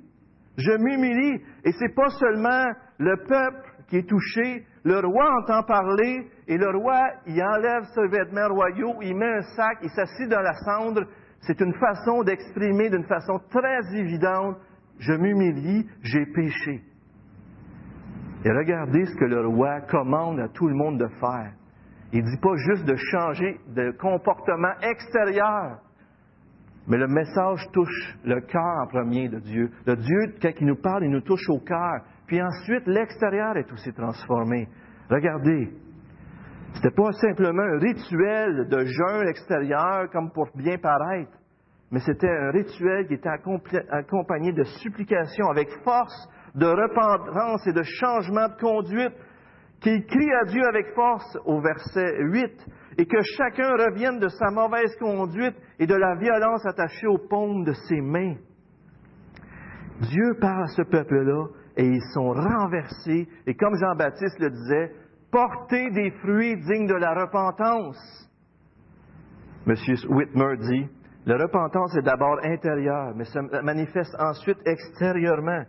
je 0.56 0.72
m'humilie. 0.72 1.42
Et 1.64 1.72
c'est 1.72 1.94
pas 1.94 2.08
seulement 2.10 2.72
le 2.98 3.16
peuple 3.16 3.68
qui 3.88 3.98
est 3.98 4.08
touché, 4.08 4.64
le 4.84 4.98
roi 5.00 5.30
entend 5.40 5.62
parler, 5.64 6.28
et 6.48 6.56
le 6.56 6.70
roi, 6.76 7.00
il 7.26 7.42
enlève 7.42 7.84
ses 7.94 8.06
vêtements 8.08 8.48
royaux, 8.48 8.94
il 9.02 9.16
met 9.16 9.34
un 9.38 9.42
sac, 9.56 9.78
il 9.82 9.90
s'assied 9.90 10.26
dans 10.28 10.40
la 10.40 10.54
cendre. 10.54 11.02
C'est 11.40 11.60
une 11.60 11.74
façon 11.74 12.22
d'exprimer 12.22 12.88
d'une 12.88 13.04
façon 13.04 13.40
très 13.50 13.98
évidente 13.98 14.56
je 15.02 15.12
m'humilie, 15.12 15.88
j'ai 16.02 16.24
péché. 16.26 16.82
Et 18.44 18.50
regardez 18.50 19.04
ce 19.04 19.14
que 19.16 19.24
le 19.24 19.46
roi 19.46 19.80
commande 19.82 20.40
à 20.40 20.48
tout 20.48 20.68
le 20.68 20.74
monde 20.74 20.98
de 20.98 21.08
faire. 21.20 21.52
Il 22.12 22.24
ne 22.24 22.30
dit 22.30 22.40
pas 22.40 22.54
juste 22.56 22.84
de 22.84 22.94
changer 22.94 23.58
de 23.68 23.90
comportement 23.92 24.74
extérieur, 24.82 25.78
mais 26.86 26.98
le 26.98 27.06
message 27.06 27.66
touche 27.72 28.16
le 28.24 28.40
cœur 28.40 28.82
en 28.82 28.86
premier 28.86 29.28
de 29.28 29.38
Dieu. 29.38 29.70
Le 29.86 29.96
Dieu, 29.96 30.34
quand 30.40 30.52
il 30.60 30.66
nous 30.66 30.80
parle, 30.80 31.04
il 31.04 31.10
nous 31.10 31.22
touche 31.22 31.48
au 31.48 31.60
cœur. 31.60 32.02
Puis 32.26 32.42
ensuite, 32.42 32.86
l'extérieur 32.86 33.56
est 33.56 33.72
aussi 33.72 33.92
transformé. 33.92 34.68
Regardez, 35.08 35.70
ce 36.74 36.76
n'était 36.76 36.94
pas 36.94 37.12
simplement 37.12 37.62
un 37.62 37.78
rituel 37.78 38.68
de 38.68 38.84
jeûne 38.84 39.28
extérieur 39.28 40.10
comme 40.10 40.30
pour 40.32 40.48
bien 40.54 40.76
paraître, 40.78 41.32
mais 41.90 42.00
c'était 42.00 42.30
un 42.30 42.50
rituel 42.50 43.06
qui 43.06 43.14
était 43.14 43.28
accompagné 43.90 44.52
de 44.52 44.64
supplication 44.64 45.46
avec 45.50 45.68
force, 45.84 46.28
de 46.54 46.66
repentance 46.66 47.66
et 47.66 47.72
de 47.72 47.82
changement 47.82 48.48
de 48.48 48.60
conduite, 48.60 49.12
qu'il 49.82 50.06
crie 50.06 50.32
à 50.40 50.44
Dieu 50.44 50.64
avec 50.66 50.94
force 50.94 51.36
au 51.44 51.60
verset 51.60 52.16
8, 52.18 52.66
et 52.98 53.06
que 53.06 53.20
chacun 53.36 53.70
revienne 53.72 54.18
de 54.18 54.28
sa 54.28 54.50
mauvaise 54.50 54.94
conduite 54.96 55.56
et 55.78 55.86
de 55.86 55.94
la 55.94 56.14
violence 56.16 56.64
attachée 56.66 57.06
aux 57.06 57.18
paumes 57.18 57.64
de 57.64 57.72
ses 57.72 58.00
mains. 58.00 58.36
Dieu 60.00 60.34
parle 60.40 60.64
à 60.64 60.66
ce 60.66 60.82
peuple-là 60.82 61.46
et 61.76 61.86
ils 61.86 62.02
sont 62.12 62.32
renversés, 62.32 63.28
et 63.46 63.54
comme 63.54 63.74
Jean-Baptiste 63.76 64.38
le 64.40 64.50
disait, 64.50 64.92
porter 65.30 65.90
des 65.90 66.10
fruits 66.20 66.56
dignes 66.56 66.86
de 66.86 66.94
la 66.94 67.14
repentance. 67.14 68.28
Monsieur 69.66 69.94
Whitmer 70.08 70.56
dit, 70.58 70.86
la 71.24 71.38
repentance 71.38 71.96
est 71.96 72.02
d'abord 72.02 72.38
intérieure, 72.44 73.14
mais 73.16 73.24
se 73.24 73.38
manifeste 73.62 74.14
ensuite 74.18 74.58
extérieurement. 74.66 75.64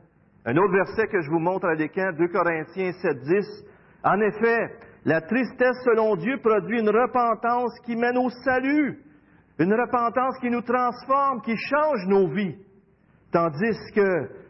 Un 0.45 0.57
autre 0.57 0.73
verset 0.73 1.07
que 1.07 1.21
je 1.21 1.29
vous 1.29 1.39
montre 1.39 1.67
à 1.67 1.75
l'écran, 1.75 2.11
2 2.17 2.27
Corinthiens 2.27 2.91
7, 2.91 3.19
10. 3.21 3.65
En 4.03 4.19
effet, 4.19 4.69
la 5.05 5.21
tristesse 5.21 5.77
selon 5.83 6.15
Dieu 6.15 6.37
produit 6.41 6.79
une 6.79 6.89
repentance 6.89 7.79
qui 7.85 7.95
mène 7.95 8.17
au 8.17 8.29
salut, 8.43 8.99
une 9.59 9.73
repentance 9.73 10.37
qui 10.39 10.49
nous 10.49 10.61
transforme, 10.61 11.41
qui 11.41 11.55
change 11.55 12.05
nos 12.07 12.29
vies, 12.29 12.57
tandis 13.31 13.77
que 13.95 14.43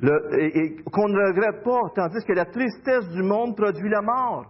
qu'on 0.00 1.08
ne 1.08 1.28
regrette 1.28 1.62
pas, 1.62 1.80
tandis 1.94 2.24
que 2.24 2.32
la 2.32 2.46
tristesse 2.46 3.06
du 3.10 3.22
monde 3.22 3.54
produit 3.54 3.90
la 3.90 4.00
mort. 4.00 4.46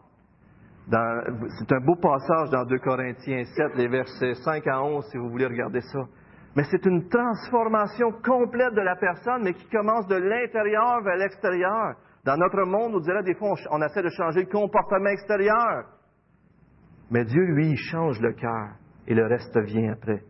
C'est 1.58 1.72
un 1.72 1.80
beau 1.80 1.96
passage 1.96 2.50
dans 2.50 2.64
2 2.64 2.78
Corinthiens 2.78 3.44
7, 3.44 3.74
les 3.76 3.88
versets 3.88 4.34
5 4.34 4.66
à 4.68 4.82
11, 4.82 5.04
si 5.10 5.18
vous 5.18 5.28
voulez 5.28 5.46
regarder 5.46 5.80
ça. 5.80 6.00
Mais 6.56 6.64
c'est 6.64 6.84
une 6.86 7.08
transformation 7.08 8.12
complète 8.24 8.74
de 8.74 8.80
la 8.80 8.96
personne, 8.96 9.42
mais 9.44 9.54
qui 9.54 9.68
commence 9.68 10.06
de 10.08 10.16
l'intérieur 10.16 11.00
vers 11.02 11.16
l'extérieur. 11.16 11.94
Dans 12.24 12.36
notre 12.36 12.64
monde, 12.66 12.94
on 12.94 13.00
dirait 13.00 13.22
des 13.22 13.34
fois, 13.34 13.54
on 13.70 13.82
essaie 13.82 14.02
de 14.02 14.10
changer 14.10 14.40
le 14.40 14.50
comportement 14.50 15.10
extérieur. 15.10 15.84
Mais 17.10 17.24
Dieu, 17.24 17.42
lui, 17.42 17.70
il 17.70 17.76
change 17.76 18.20
le 18.20 18.32
cœur, 18.32 18.76
et 19.06 19.14
le 19.14 19.26
reste 19.26 19.58
vient 19.60 19.92
après. 19.92 20.22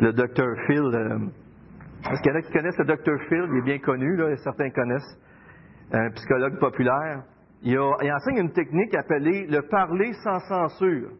Le 0.00 0.12
docteur 0.12 0.56
Phil, 0.66 0.82
euh, 0.82 1.18
est-ce 2.10 2.20
qu'il 2.20 2.32
y 2.32 2.34
en 2.34 2.38
a 2.38 2.42
qui 2.42 2.52
connaissent 2.52 2.78
le 2.78 2.84
Dr. 2.84 3.18
Phil? 3.28 3.46
Il 3.50 3.58
est 3.58 3.64
bien 3.64 3.78
connu, 3.78 4.16
là, 4.16 4.36
certains 4.36 4.70
connaissent. 4.70 5.18
Un 5.92 6.10
psychologue 6.10 6.58
populaire. 6.58 7.22
Il, 7.62 7.78
enseigne 7.78 8.38
une 8.38 8.52
technique 8.52 8.94
appelée 8.94 9.46
le 9.46 9.62
parler 9.68 10.12
sans 10.22 10.38
censure. 10.40 11.12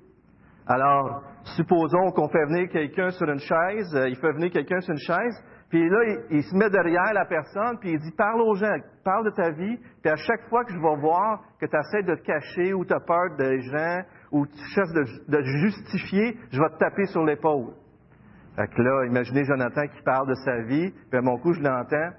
Alors, 0.66 1.22
supposons 1.56 2.10
qu'on 2.12 2.28
fait 2.28 2.44
venir 2.46 2.68
quelqu'un 2.70 3.10
sur 3.10 3.28
une 3.28 3.38
chaise, 3.38 3.94
euh, 3.94 4.08
il 4.08 4.16
fait 4.16 4.32
venir 4.32 4.50
quelqu'un 4.50 4.80
sur 4.80 4.92
une 4.92 4.98
chaise, 4.98 5.42
puis 5.74 5.88
là, 5.88 5.98
il, 6.30 6.44
se 6.44 6.54
met 6.54 6.70
derrière 6.70 7.12
la 7.12 7.24
personne, 7.24 7.78
puis 7.80 7.94
il 7.94 7.98
dit 7.98 8.12
Parle 8.12 8.40
aux 8.42 8.54
gens, 8.54 8.76
parle 9.02 9.24
de 9.24 9.30
ta 9.30 9.50
vie, 9.50 9.76
puis 9.76 10.08
à 10.08 10.14
chaque 10.14 10.48
fois 10.48 10.64
que 10.64 10.72
je 10.72 10.78
vais 10.78 11.00
voir 11.00 11.42
que 11.60 11.66
tu 11.66 11.76
essaies 11.76 12.04
de 12.04 12.14
te 12.14 12.22
cacher 12.22 12.72
ou 12.72 12.84
tu 12.84 12.94
as 12.94 13.00
peur 13.00 13.34
des 13.36 13.60
gens, 13.60 14.02
ou 14.30 14.46
tu 14.46 14.56
cherches 14.72 14.92
de, 14.92 15.36
de 15.36 15.42
justifier, 15.42 16.38
je 16.52 16.60
vais 16.60 16.68
te 16.68 16.78
taper 16.78 17.06
sur 17.06 17.24
l'épaule. 17.24 17.72
Fait 18.54 18.68
que 18.68 18.82
là, 18.82 19.04
imaginez 19.06 19.44
Jonathan 19.44 19.88
qui 19.88 20.00
parle 20.04 20.28
de 20.28 20.34
sa 20.44 20.60
vie, 20.60 20.92
puis 21.10 21.18
à 21.18 21.22
mon 21.22 21.38
coup, 21.38 21.52
je 21.54 21.60
l'entends. 21.60 22.10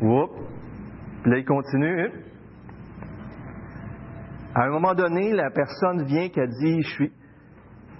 Oups. 0.00 0.32
Puis 1.24 1.30
là, 1.30 1.36
il 1.36 1.44
continue. 1.44 2.10
À 4.54 4.62
un 4.62 4.70
moment 4.70 4.94
donné, 4.94 5.34
la 5.34 5.50
personne 5.50 6.06
vient 6.06 6.30
qui 6.30 6.40
a 6.40 6.46
dit, 6.46 6.80
je 6.80 6.88
suis, 6.88 7.12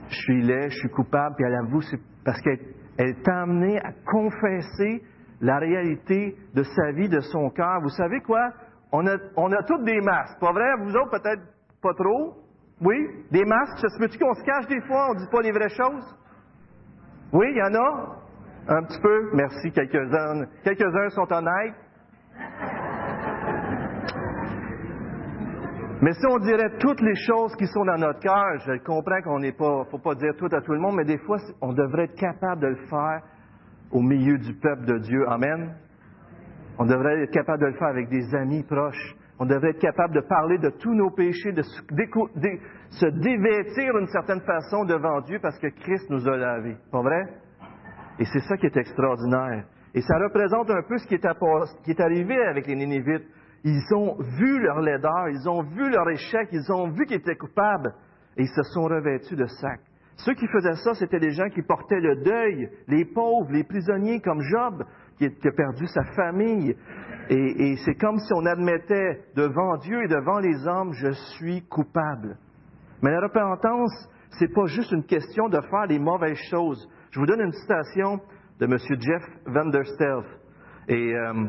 je 0.09 0.15
suis 0.15 0.41
laid, 0.41 0.71
je 0.71 0.79
suis 0.79 0.89
coupable, 0.89 1.35
puis 1.37 1.45
elle 1.45 1.57
avoue, 1.57 1.83
c'est 1.83 2.01
parce 2.25 2.41
qu'elle 2.41 2.72
est 2.99 3.29
amenée 3.29 3.79
à 3.81 3.93
confesser 4.07 5.03
la 5.41 5.59
réalité 5.59 6.37
de 6.55 6.63
sa 6.63 6.93
vie, 6.93 7.09
de 7.09 7.21
son 7.21 7.51
cœur. 7.51 7.81
Vous 7.83 7.89
savez 7.91 8.21
quoi? 8.21 8.51
On 8.93 9.07
a, 9.07 9.17
on 9.37 9.51
a 9.53 9.63
toutes 9.65 9.85
des 9.85 10.01
masques. 10.01 10.39
Pas 10.41 10.53
vrai? 10.53 10.71
Vous 10.81 10.95
autres, 10.97 11.11
peut-être 11.11 11.43
pas 11.83 11.95
trop? 11.95 12.37
Oui? 12.81 12.97
Des 13.31 13.45
masques, 13.45 13.79
ça 13.79 13.89
se 13.89 13.99
peut-tu 13.99 14.19
qu'on 14.19 14.35
se 14.35 14.45
cache 14.45 14.67
des 14.67 14.81
fois, 14.83 15.09
on 15.11 15.15
ne 15.15 15.19
dit 15.21 15.31
pas 15.31 15.41
les 15.41 15.53
vraies 15.53 15.69
choses? 15.71 16.17
Oui, 17.33 17.47
il 17.51 17.57
y 17.57 17.63
en 17.63 17.75
a? 17.75 18.19
Un 18.69 18.83
petit 18.85 19.01
peu? 19.01 19.31
Merci, 19.35 19.73
quelques-uns. 19.73 20.47
Quelques-uns 20.63 21.09
sont 21.11 21.33
honnêtes. 21.33 21.75
Mais 26.03 26.13
si 26.15 26.27
on 26.27 26.39
dirait 26.41 26.79
toutes 26.81 27.01
les 27.01 27.15
choses 27.15 27.55
qui 27.55 27.67
sont 27.69 27.85
dans 27.85 27.97
notre 27.97 28.19
cœur, 28.19 28.59
je 28.67 28.77
comprends 28.83 29.23
qu'on 29.23 29.39
n'est 29.39 29.53
pas, 29.53 29.85
faut 29.89 30.01
pas 30.01 30.17
dire 30.17 30.35
tout 30.37 30.49
à 30.53 30.61
tout 30.61 30.73
le 30.73 30.81
monde, 30.81 30.97
mais 30.97 31.05
des 31.05 31.19
fois, 31.19 31.39
on 31.61 31.73
devrait 31.73 32.05
être 32.05 32.17
capable 32.17 32.61
de 32.61 32.67
le 32.67 32.87
faire 32.91 33.23
au 33.93 34.01
milieu 34.03 34.37
du 34.37 34.53
peuple 34.55 34.85
de 34.85 34.99
Dieu. 34.99 35.25
Amen. 35.29 35.77
On 36.79 36.87
devrait 36.87 37.23
être 37.23 37.31
capable 37.31 37.61
de 37.61 37.67
le 37.67 37.75
faire 37.75 37.89
avec 37.89 38.09
des 38.09 38.35
amis 38.35 38.65
proches. 38.65 39.15
On 39.39 39.47
devrait 39.47 39.71
être 39.71 39.79
capable 39.79 40.15
de 40.15 40.21
parler 40.23 40.59
de 40.59 40.71
tous 40.71 40.93
nos 40.93 41.11
péchés, 41.11 41.53
de 41.53 41.63
se 41.63 43.07
dévêtir 43.07 43.95
d'une 43.95 44.09
certaine 44.09 44.41
façon 44.41 44.85
devant 44.85 45.21
Dieu 45.21 45.39
parce 45.41 45.59
que 45.61 45.69
Christ 45.69 46.11
nous 46.11 46.27
a 46.29 46.37
lavés. 46.37 46.77
Pas 46.91 47.03
vrai? 47.03 47.23
Et 48.19 48.25
c'est 48.25 48.41
ça 48.41 48.57
qui 48.57 48.67
est 48.67 48.77
extraordinaire. 48.77 49.67
Et 49.95 50.01
ça 50.01 50.19
représente 50.19 50.69
un 50.71 50.83
peu 50.83 50.99
ce 50.99 51.07
qui 51.07 51.15
est, 51.15 52.01
arrivé 52.01 52.45
avec 52.47 52.67
les 52.67 52.75
Nénévites. 52.75 53.29
Ils 53.65 53.95
ont 53.95 54.17
vu 54.19 54.61
leur 54.61 54.81
laideur, 54.81 55.29
ils 55.29 55.49
ont 55.49 55.63
vu 55.63 55.89
leur 55.91 56.09
échec, 56.11 56.49
ils 56.53 56.73
ont 56.73 56.91
vu 56.91 57.07
qu'ils 57.07 57.19
étaient 57.19 57.37
coupables 57.37 57.95
et 58.37 58.43
ils 58.43 58.49
se 58.49 58.63
sont 58.75 58.83
revêtus 58.83 59.37
de 59.37 59.47
sac. 59.47 59.81
Ceux 60.17 60.35
qui 60.35 60.47
faisaient 60.47 60.77
ça, 60.77 60.95
c'était 60.95 61.19
les 61.19 61.31
gens 61.31 61.49
qui 61.49 61.63
portaient 61.63 62.01
le 62.01 62.17
deuil, 62.17 62.69
les 62.89 63.05
pauvres, 63.05 63.51
les 63.51 63.65
prisonniers 63.65 64.21
comme 64.21 64.41
Job, 64.43 64.85
qui 65.19 65.27
a 65.27 65.53
perdu 65.53 65.87
sa 65.87 66.05
famille. 66.15 66.77
Et, 67.29 67.77
c'est 67.85 67.95
comme 67.95 68.19
si 68.19 68.33
on 68.35 68.45
admettait 68.45 69.21
devant 69.37 69.77
Dieu 69.79 70.03
et 70.03 70.09
devant 70.09 70.39
les 70.39 70.67
hommes, 70.67 70.93
je 70.93 71.13
suis 71.37 71.63
coupable. 71.63 72.37
Mais 73.03 73.11
la 73.11 73.21
repentance, 73.21 74.09
c'est 74.39 74.53
pas 74.53 74.67
juste 74.67 74.93
une 74.93 75.05
question 75.05 75.49
de 75.49 75.61
faire 75.71 75.87
les 75.89 75.99
mauvaises 75.99 76.41
choses. 76.51 76.89
Je 77.11 77.21
vous 77.21 77.27
donne 77.27 77.41
une 77.41 77.53
citation 77.53 78.21
de 78.59 78.67
M. 78.67 78.77
Jeff 79.01 79.23
Vanderstelt. 79.47 80.27
Et 80.89 81.15
euh, 81.15 81.49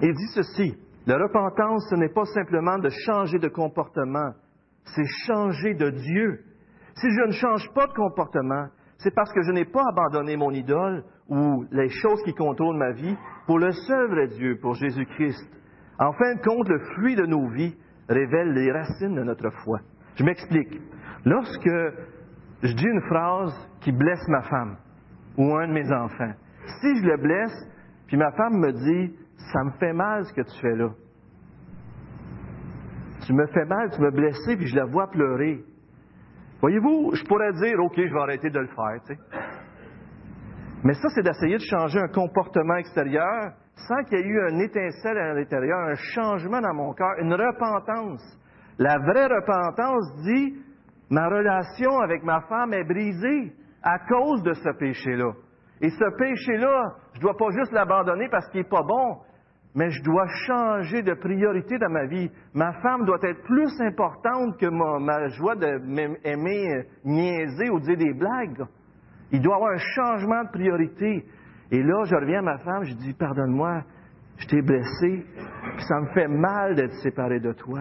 il 0.00 0.14
dit 0.14 0.28
ceci 0.34 0.76
La 1.06 1.18
repentance, 1.18 1.88
ce 1.90 1.96
n'est 1.96 2.12
pas 2.12 2.24
simplement 2.26 2.78
de 2.78 2.88
changer 2.88 3.38
de 3.38 3.48
comportement, 3.48 4.32
c'est 4.84 5.06
changer 5.26 5.74
de 5.74 5.90
Dieu. 5.90 6.40
Si 6.94 7.08
je 7.10 7.26
ne 7.26 7.32
change 7.32 7.68
pas 7.74 7.86
de 7.88 7.92
comportement, 7.92 8.68
c'est 8.98 9.14
parce 9.14 9.32
que 9.32 9.42
je 9.42 9.50
n'ai 9.50 9.64
pas 9.64 9.82
abandonné 9.90 10.36
mon 10.36 10.52
idole 10.52 11.02
ou 11.28 11.64
les 11.72 11.88
choses 11.88 12.22
qui 12.22 12.34
contrôlent 12.34 12.76
ma 12.76 12.92
vie 12.92 13.16
pour 13.46 13.58
le 13.58 13.72
seul 13.72 14.10
vrai 14.10 14.28
Dieu, 14.28 14.58
pour 14.60 14.74
Jésus-Christ. 14.74 15.50
En 15.98 16.12
fin 16.12 16.34
de 16.36 16.40
compte, 16.40 16.68
le 16.68 16.78
fruit 16.94 17.16
de 17.16 17.26
nos 17.26 17.48
vies 17.48 17.74
révèle 18.08 18.52
les 18.52 18.70
racines 18.70 19.14
de 19.14 19.22
notre 19.22 19.50
foi. 19.64 19.80
Je 20.16 20.24
m'explique. 20.24 20.80
Lorsque 21.24 21.70
je 22.62 22.72
dis 22.74 22.86
une 22.86 23.02
phrase 23.08 23.54
qui 23.80 23.90
blesse 23.90 24.26
ma 24.28 24.42
femme 24.42 24.76
ou 25.36 25.52
un 25.56 25.66
de 25.66 25.72
mes 25.72 25.92
enfants, 25.92 26.32
si 26.80 26.96
je 26.96 27.06
le 27.06 27.16
blesse, 27.16 27.68
puis 28.06 28.16
ma 28.16 28.30
femme 28.32 28.58
me 28.58 28.72
dit, 28.72 29.16
ça 29.52 29.64
me 29.64 29.70
fait 29.72 29.92
mal 29.92 30.24
ce 30.24 30.32
que 30.32 30.42
tu 30.42 30.60
fais 30.60 30.76
là. 30.76 30.90
Tu 33.26 33.32
me 33.32 33.46
fais 33.46 33.64
mal, 33.64 33.90
tu 33.90 34.00
me 34.00 34.10
blessé, 34.10 34.56
puis 34.56 34.66
je 34.66 34.76
la 34.76 34.84
vois 34.84 35.08
pleurer. 35.08 35.64
Voyez-vous, 36.60 37.14
je 37.14 37.24
pourrais 37.24 37.52
dire, 37.52 37.78
OK, 37.80 37.94
je 37.96 38.12
vais 38.12 38.20
arrêter 38.20 38.50
de 38.50 38.58
le 38.58 38.68
faire. 38.68 39.00
Tu 39.06 39.14
sais. 39.14 39.20
Mais 40.84 40.94
ça, 40.94 41.08
c'est 41.14 41.22
d'essayer 41.22 41.56
de 41.56 41.62
changer 41.62 42.00
un 42.00 42.08
comportement 42.08 42.76
extérieur 42.76 43.52
sans 43.88 44.02
qu'il 44.04 44.18
y 44.18 44.22
ait 44.22 44.26
eu 44.26 44.40
un 44.40 44.58
étincelle 44.58 45.16
à 45.16 45.34
l'intérieur, 45.34 45.78
un 45.78 45.94
changement 45.94 46.60
dans 46.60 46.74
mon 46.74 46.92
cœur, 46.92 47.12
une 47.18 47.32
repentance. 47.32 48.22
La 48.78 48.98
vraie 48.98 49.26
repentance 49.26 50.22
dit, 50.24 50.56
ma 51.10 51.28
relation 51.28 52.00
avec 52.00 52.22
ma 52.24 52.40
femme 52.42 52.72
est 52.74 52.84
brisée 52.84 53.52
à 53.82 53.98
cause 54.00 54.42
de 54.42 54.52
ce 54.52 54.70
péché-là. 54.78 55.32
Et 55.80 55.90
ce 55.90 56.16
péché-là, 56.16 56.94
je 57.14 57.18
ne 57.18 57.22
dois 57.22 57.36
pas 57.36 57.50
juste 57.50 57.72
l'abandonner 57.72 58.28
parce 58.28 58.48
qu'il 58.50 58.60
n'est 58.60 58.68
pas 58.68 58.82
bon, 58.82 59.18
mais 59.74 59.90
je 59.90 60.02
dois 60.02 60.26
changer 60.46 61.02
de 61.02 61.14
priorité 61.14 61.78
dans 61.78 61.90
ma 61.90 62.06
vie. 62.06 62.30
Ma 62.54 62.72
femme 62.80 63.04
doit 63.04 63.22
être 63.22 63.42
plus 63.44 63.70
importante 63.80 64.58
que 64.58 64.66
ma, 64.66 64.98
ma 64.98 65.28
joie 65.28 65.56
d'aimer 65.56 66.84
niaiser 67.04 67.70
ou 67.70 67.80
dire 67.80 67.96
des 67.96 68.12
blagues. 68.12 68.64
Il 69.30 69.40
doit 69.40 69.54
y 69.54 69.56
avoir 69.56 69.72
un 69.72 69.78
changement 69.78 70.44
de 70.44 70.50
priorité. 70.50 71.24
Et 71.70 71.82
là, 71.82 72.04
je 72.04 72.14
reviens 72.14 72.40
à 72.40 72.42
ma 72.42 72.58
femme, 72.58 72.84
je 72.84 72.94
dis, 72.94 73.14
pardonne-moi, 73.14 73.82
je 74.36 74.46
t'ai 74.46 74.60
blessé, 74.60 75.24
puis 75.76 75.84
ça 75.88 76.00
me 76.00 76.12
fait 76.12 76.28
mal 76.28 76.74
d'être 76.74 76.94
séparé 77.02 77.40
de 77.40 77.52
toi. 77.52 77.80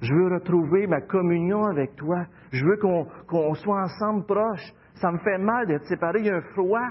Je 0.00 0.12
veux 0.14 0.34
retrouver 0.34 0.86
ma 0.86 1.00
communion 1.00 1.64
avec 1.64 1.94
toi. 1.96 2.24
Je 2.52 2.64
veux 2.64 2.76
qu'on 2.76 3.54
soit 3.54 3.82
ensemble 3.82 4.26
proches. 4.26 4.72
Ça 4.94 5.10
me 5.12 5.18
fait 5.18 5.38
mal 5.38 5.66
d'être 5.66 5.84
séparé. 5.84 6.18
Il 6.20 6.26
y 6.26 6.30
a 6.30 6.36
un 6.36 6.42
froid. 6.54 6.88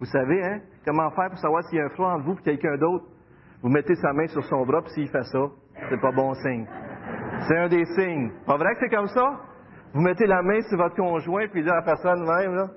Vous 0.00 0.06
savez, 0.06 0.44
hein? 0.44 0.60
Comment 0.84 1.10
faire 1.10 1.30
pour 1.30 1.38
savoir 1.38 1.62
s'il 1.64 1.78
y 1.78 1.80
a 1.80 1.86
un 1.86 1.90
froid 1.90 2.10
entre 2.14 2.24
vous 2.24 2.36
et 2.38 2.42
quelqu'un 2.42 2.76
d'autre? 2.76 3.06
Vous 3.62 3.68
mettez 3.68 3.94
sa 3.96 4.12
main 4.12 4.26
sur 4.28 4.44
son 4.44 4.64
bras, 4.64 4.82
puis 4.82 4.92
s'il 4.92 5.08
fait 5.08 5.24
ça, 5.24 5.46
c'est 5.88 6.00
pas 6.00 6.12
bon 6.12 6.32
signe. 6.34 6.66
C'est 7.48 7.58
un 7.58 7.68
des 7.68 7.84
signes. 7.84 8.30
Pas 8.46 8.56
vrai 8.56 8.74
que 8.74 8.80
c'est 8.80 8.94
comme 8.94 9.08
ça? 9.08 9.40
Vous 9.94 10.00
mettez 10.00 10.26
la 10.26 10.42
main 10.42 10.60
sur 10.62 10.76
votre 10.76 10.94
conjoint, 10.96 11.48
puis 11.48 11.62
là, 11.62 11.76
la 11.76 11.82
personne 11.82 12.20
même, 12.20 12.54
là. 12.54 12.68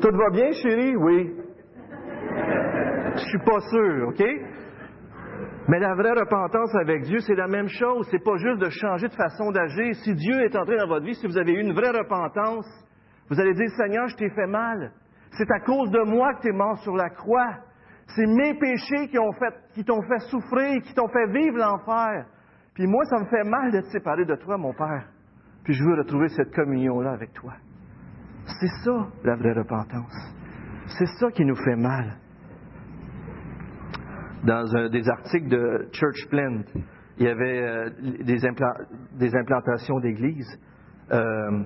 Tout 0.00 0.16
va 0.16 0.30
bien, 0.30 0.50
chérie? 0.52 0.96
Oui. 0.96 1.34
Je 3.14 3.24
suis 3.24 3.38
pas 3.38 3.60
sûr, 3.60 4.08
OK? 4.08 4.22
Mais 5.68 5.78
la 5.78 5.94
vraie 5.94 6.12
repentance 6.12 6.74
avec 6.74 7.02
Dieu, 7.02 7.20
c'est 7.20 7.34
la 7.34 7.46
même 7.48 7.68
chose. 7.68 8.06
C'est 8.10 8.22
pas 8.22 8.36
juste 8.36 8.60
de 8.60 8.68
changer 8.68 9.08
de 9.08 9.14
façon 9.14 9.50
d'agir. 9.50 9.94
Si 10.02 10.14
Dieu 10.14 10.42
est 10.42 10.54
entré 10.56 10.76
dans 10.76 10.88
votre 10.88 11.06
vie, 11.06 11.14
si 11.14 11.26
vous 11.26 11.38
avez 11.38 11.52
eu 11.52 11.60
une 11.60 11.72
vraie 11.72 11.90
repentance, 11.90 12.66
vous 13.30 13.40
allez 13.40 13.54
dire, 13.54 13.68
Seigneur, 13.70 14.08
je 14.08 14.16
t'ai 14.16 14.28
fait 14.30 14.46
mal. 14.46 14.92
C'est 15.30 15.50
à 15.50 15.60
cause 15.60 15.90
de 15.90 16.02
moi 16.04 16.34
que 16.34 16.42
tu 16.42 16.48
es 16.48 16.52
mort 16.52 16.78
sur 16.78 16.94
la 16.96 17.08
croix. 17.08 17.48
C'est 18.08 18.26
mes 18.26 18.54
péchés 18.54 19.08
qui, 19.08 19.84
t'ont 19.84 20.02
fait 20.02 20.18
souffrir, 20.30 20.82
qui 20.82 20.94
t'ont 20.94 21.08
fait 21.08 21.26
vivre 21.32 21.56
l'enfer. 21.56 22.26
Puis 22.74 22.86
moi, 22.86 23.04
ça 23.04 23.18
me 23.20 23.26
fait 23.26 23.44
mal 23.44 23.72
d'être 23.72 23.86
séparé 23.86 24.24
de 24.24 24.34
toi, 24.36 24.56
mon 24.56 24.72
Père. 24.72 25.08
Puis 25.64 25.74
je 25.74 25.82
veux 25.82 25.94
retrouver 25.94 26.28
cette 26.28 26.54
communion-là 26.54 27.12
avec 27.12 27.32
toi. 27.32 27.54
C'est 28.60 28.84
ça, 28.84 29.08
la 29.24 29.36
vraie 29.36 29.52
repentance. 29.52 30.12
C'est 30.98 31.06
ça 31.18 31.30
qui 31.30 31.44
nous 31.44 31.56
fait 31.56 31.76
mal. 31.76 32.18
Dans 34.44 34.76
un 34.76 34.90
des 34.90 35.08
articles 35.08 35.48
de 35.48 35.88
Church 35.92 36.28
Plant, 36.28 36.62
il 37.18 37.26
y 37.26 37.28
avait 37.28 37.62
euh, 37.62 37.90
des, 38.22 39.34
implantations 39.34 40.00
d'églises. 40.00 40.60
Euh, 41.12 41.64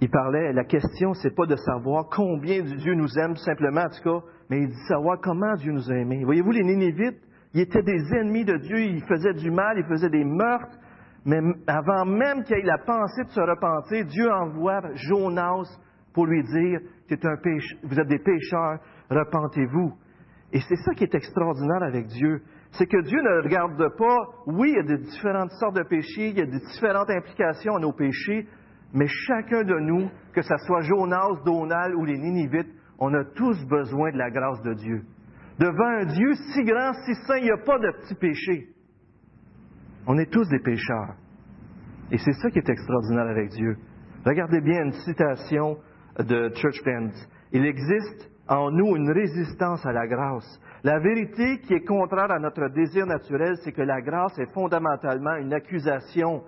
il 0.00 0.10
parlait, 0.10 0.52
la 0.52 0.64
question, 0.64 1.14
c'est 1.14 1.34
pas 1.34 1.46
de 1.46 1.56
savoir 1.56 2.06
combien 2.10 2.62
Dieu 2.62 2.94
nous 2.94 3.18
aime, 3.18 3.36
simplement, 3.36 3.82
en 3.82 3.88
tout 3.88 4.02
cas, 4.02 4.26
mais 4.50 4.60
il 4.62 4.68
dit 4.68 4.86
savoir 4.88 5.18
comment 5.20 5.54
Dieu 5.56 5.72
nous 5.72 5.90
a 5.90 5.94
aimés. 5.94 6.24
Voyez-vous, 6.24 6.50
les 6.50 6.64
Nénévites, 6.64 7.20
ils 7.54 7.60
étaient 7.60 7.82
des 7.82 8.02
ennemis 8.20 8.44
de 8.44 8.56
Dieu, 8.56 8.80
ils 8.80 9.04
faisaient 9.04 9.34
du 9.34 9.50
mal, 9.50 9.78
ils 9.78 9.86
faisaient 9.86 10.10
des 10.10 10.24
meurtres, 10.24 10.78
mais 11.24 11.40
avant 11.66 12.04
même 12.04 12.42
qu'il 12.44 12.56
ait 12.56 12.62
la 12.62 12.78
pensée 12.78 13.24
de 13.24 13.30
se 13.30 13.40
repentir, 13.40 14.04
Dieu 14.06 14.30
envoie 14.30 14.82
Jonas 14.94 15.78
pour 16.12 16.26
lui 16.26 16.42
dire 16.42 16.80
vous 17.82 18.00
êtes 18.00 18.08
des 18.08 18.18
pécheurs, 18.18 18.78
repentez-vous. 19.10 19.92
Et 20.52 20.60
c'est 20.60 20.76
ça 20.76 20.94
qui 20.94 21.04
est 21.04 21.14
extraordinaire 21.14 21.82
avec 21.82 22.06
Dieu. 22.06 22.42
C'est 22.72 22.86
que 22.86 23.02
Dieu 23.02 23.20
ne 23.20 23.42
regarde 23.42 23.96
pas, 23.96 24.18
oui, 24.46 24.72
il 24.74 24.90
y 24.90 24.92
a 24.92 24.96
différentes 24.96 25.50
sortes 25.52 25.76
de 25.76 25.82
péchés, 25.82 26.28
il 26.28 26.38
y 26.38 26.42
a 26.42 26.46
différentes 26.46 27.10
implications 27.10 27.76
à 27.76 27.80
nos 27.80 27.92
péchés, 27.92 28.46
mais 28.92 29.06
chacun 29.06 29.64
de 29.64 29.78
nous, 29.80 30.08
que 30.32 30.42
ce 30.42 30.56
soit 30.66 30.82
Jonas, 30.82 31.42
Donald 31.44 31.94
ou 31.94 32.04
les 32.04 32.18
Ninivites, 32.18 32.72
on 32.98 33.12
a 33.14 33.24
tous 33.24 33.64
besoin 33.66 34.12
de 34.12 34.18
la 34.18 34.30
grâce 34.30 34.62
de 34.62 34.74
Dieu. 34.74 35.02
Devant 35.58 36.00
un 36.00 36.06
Dieu 36.06 36.34
si 36.52 36.64
grand, 36.64 36.92
si 37.04 37.14
saint, 37.26 37.38
il 37.38 37.44
n'y 37.44 37.50
a 37.50 37.58
pas 37.58 37.78
de 37.78 37.90
petits 38.00 38.14
péchés. 38.14 38.68
On 40.06 40.18
est 40.18 40.30
tous 40.30 40.48
des 40.48 40.58
pécheurs. 40.58 41.14
Et 42.10 42.18
c'est 42.18 42.32
ça 42.32 42.50
qui 42.50 42.58
est 42.58 42.68
extraordinaire 42.68 43.28
avec 43.28 43.50
Dieu. 43.50 43.76
Regardez 44.26 44.60
bien 44.60 44.84
une 44.84 44.92
citation 44.92 45.78
de 46.18 46.50
Church. 46.54 46.80
Il 47.52 47.64
existe 47.64 48.30
en 48.48 48.70
nous 48.70 48.96
une 48.96 49.10
résistance 49.10 49.84
à 49.86 49.92
la 49.92 50.06
grâce. 50.06 50.60
La 50.82 50.98
vérité 50.98 51.60
qui 51.60 51.74
est 51.74 51.84
contraire 51.84 52.30
à 52.30 52.38
notre 52.38 52.68
désir 52.68 53.06
naturel, 53.06 53.54
c'est 53.62 53.72
que 53.72 53.82
la 53.82 54.02
grâce 54.02 54.38
est 54.38 54.52
fondamentalement 54.52 55.36
une 55.36 55.54
accusation 55.54 56.42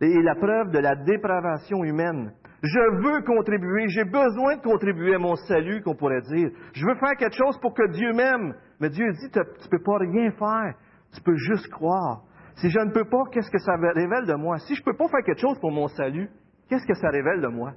et 0.00 0.22
la 0.22 0.34
preuve 0.34 0.70
de 0.70 0.78
la 0.78 0.94
dépravation 0.94 1.82
humaine. 1.84 2.32
Je 2.62 3.02
veux 3.02 3.22
contribuer, 3.22 3.88
j'ai 3.88 4.04
besoin 4.04 4.56
de 4.56 4.62
contribuer 4.62 5.14
à 5.14 5.18
mon 5.18 5.34
salut, 5.34 5.80
qu'on 5.82 5.94
pourrait 5.94 6.20
dire. 6.20 6.50
Je 6.74 6.86
veux 6.86 6.94
faire 6.96 7.16
quelque 7.18 7.36
chose 7.36 7.58
pour 7.60 7.72
que 7.72 7.90
Dieu 7.90 8.12
m'aime. 8.12 8.54
Mais 8.80 8.90
Dieu 8.90 9.10
dit, 9.12 9.30
tu 9.30 9.38
ne 9.38 9.70
peux 9.70 9.82
pas 9.82 9.98
rien 9.98 10.30
faire, 10.32 10.74
tu 11.14 11.22
peux 11.22 11.36
juste 11.36 11.68
croire. 11.70 12.22
Si 12.56 12.68
je 12.68 12.78
ne 12.80 12.92
peux 12.92 13.06
pas, 13.06 13.22
qu'est-ce 13.32 13.50
que 13.50 13.58
ça 13.58 13.76
révèle 13.76 14.26
de 14.26 14.34
moi? 14.34 14.58
Si 14.58 14.74
je 14.74 14.82
ne 14.82 14.84
peux 14.84 14.96
pas 14.96 15.08
faire 15.08 15.24
quelque 15.24 15.40
chose 15.40 15.58
pour 15.60 15.72
mon 15.72 15.88
salut, 15.88 16.28
qu'est-ce 16.68 16.86
que 16.86 16.94
ça 16.94 17.08
révèle 17.08 17.40
de 17.40 17.48
moi? 17.48 17.72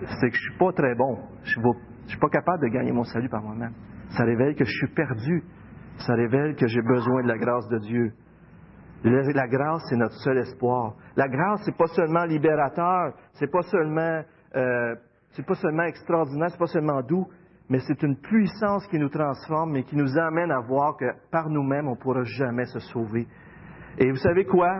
C'est 0.00 0.30
que 0.30 0.36
je 0.36 0.46
ne 0.46 0.50
suis 0.50 0.58
pas 0.58 0.72
très 0.72 0.94
bon. 0.94 1.18
Je 1.44 1.60
ne 1.60 2.08
suis 2.08 2.18
pas 2.18 2.30
capable 2.30 2.62
de 2.62 2.68
gagner 2.68 2.92
mon 2.92 3.04
salut 3.04 3.28
par 3.28 3.42
moi-même. 3.42 3.74
Ça 4.16 4.24
révèle 4.24 4.54
que 4.54 4.64
je 4.64 4.72
suis 4.72 4.94
perdu. 4.94 5.44
Ça 5.98 6.14
révèle 6.14 6.56
que 6.56 6.66
j'ai 6.66 6.82
besoin 6.82 7.22
de 7.22 7.28
la 7.28 7.36
grâce 7.36 7.68
de 7.68 7.78
Dieu. 7.78 8.12
La 9.04 9.48
grâce, 9.48 9.82
c'est 9.88 9.96
notre 9.96 10.14
seul 10.18 10.38
espoir. 10.38 10.94
La 11.16 11.26
grâce, 11.28 11.62
c'est 11.64 11.76
pas 11.76 11.88
seulement 11.88 12.24
libérateur, 12.24 13.14
c'est 13.32 13.50
pas 13.50 13.62
seulement, 13.62 14.22
euh, 14.54 14.94
c'est 15.30 15.44
pas 15.44 15.54
seulement 15.54 15.82
extraordinaire, 15.82 16.50
c'est 16.50 16.58
pas 16.58 16.66
seulement 16.66 17.02
doux, 17.02 17.26
mais 17.68 17.80
c'est 17.80 18.00
une 18.02 18.16
puissance 18.16 18.86
qui 18.86 18.98
nous 18.98 19.08
transforme 19.08 19.76
et 19.76 19.82
qui 19.82 19.96
nous 19.96 20.16
amène 20.18 20.52
à 20.52 20.60
voir 20.60 20.96
que 20.96 21.06
par 21.32 21.48
nous-mêmes, 21.48 21.88
on 21.88 21.96
ne 21.96 22.00
pourra 22.00 22.22
jamais 22.22 22.66
se 22.66 22.78
sauver. 22.78 23.26
Et 23.98 24.08
vous 24.08 24.18
savez 24.18 24.44
quoi? 24.44 24.70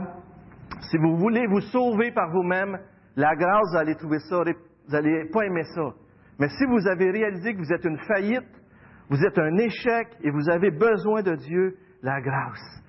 Si 0.83 0.97
vous 0.99 1.17
voulez 1.17 1.47
vous 1.49 1.61
sauver 1.61 2.13
par 2.13 2.31
vous-même, 2.31 2.79
la 3.17 3.35
grâce, 3.35 3.73
vous 3.73 3.79
allez 3.79 3.97
trouver 3.97 4.21
ça, 4.21 4.37
vous 4.39 4.93
n'allez 4.93 5.29
pas 5.33 5.45
aimer 5.47 5.65
ça. 5.75 5.95
Mais 6.39 6.49
si 6.49 6.65
vous 6.67 6.87
avez 6.87 7.11
réalisé 7.11 7.55
que 7.55 7.59
vous 7.59 7.73
êtes 7.73 7.85
une 7.85 7.99
faillite, 7.99 8.63
vous 9.11 9.23
êtes 9.25 9.39
un 9.39 9.57
échec 9.57 10.09
et 10.23 10.31
vous 10.31 10.49
avez 10.49 10.71
besoin 10.71 11.23
de 11.23 11.35
Dieu, 11.35 11.77
la 12.03 12.21
grâce 12.21 12.83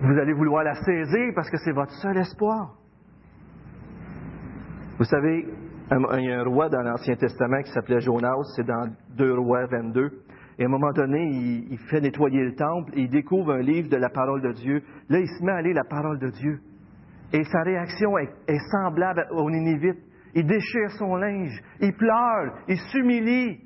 vous 0.00 0.18
allez 0.18 0.32
vouloir 0.32 0.64
la 0.64 0.74
saisir 0.74 1.32
parce 1.34 1.50
que 1.50 1.58
c'est 1.58 1.72
votre 1.72 1.92
seul 1.92 2.16
espoir. 2.16 2.74
Vous 4.98 5.04
savez, 5.04 5.46
il 5.90 6.24
y 6.24 6.32
a 6.32 6.40
un 6.40 6.44
roi 6.44 6.68
dans 6.68 6.82
l'Ancien 6.82 7.16
Testament 7.16 7.62
qui 7.62 7.72
s'appelait 7.72 8.00
Jonas, 8.00 8.36
c'est 8.56 8.66
dans 8.66 8.88
2 9.16 9.34
Rois 9.38 9.66
22. 9.66 10.10
Et 10.58 10.64
à 10.64 10.66
un 10.66 10.70
moment 10.70 10.92
donné, 10.92 11.18
il, 11.70 11.78
fait 11.90 12.00
nettoyer 12.00 12.44
le 12.44 12.54
temple 12.54 12.92
et 12.94 13.02
il 13.02 13.10
découvre 13.10 13.52
un 13.52 13.62
livre 13.62 13.88
de 13.88 13.96
la 13.96 14.10
parole 14.10 14.42
de 14.42 14.52
Dieu. 14.52 14.82
Là, 15.08 15.18
il 15.18 15.26
se 15.26 15.42
met 15.42 15.52
à 15.52 15.62
lire 15.62 15.74
la 15.74 15.84
parole 15.84 16.18
de 16.18 16.28
Dieu. 16.28 16.60
Et 17.32 17.42
sa 17.44 17.62
réaction 17.62 18.18
est, 18.18 18.30
est 18.46 18.60
semblable 18.70 19.26
au 19.32 19.50
Nénévite. 19.50 19.98
Il 20.34 20.46
déchire 20.46 20.90
son 20.98 21.16
linge, 21.16 21.60
il 21.80 21.94
pleure, 21.94 22.58
il 22.68 22.78
s'humilie, 22.90 23.58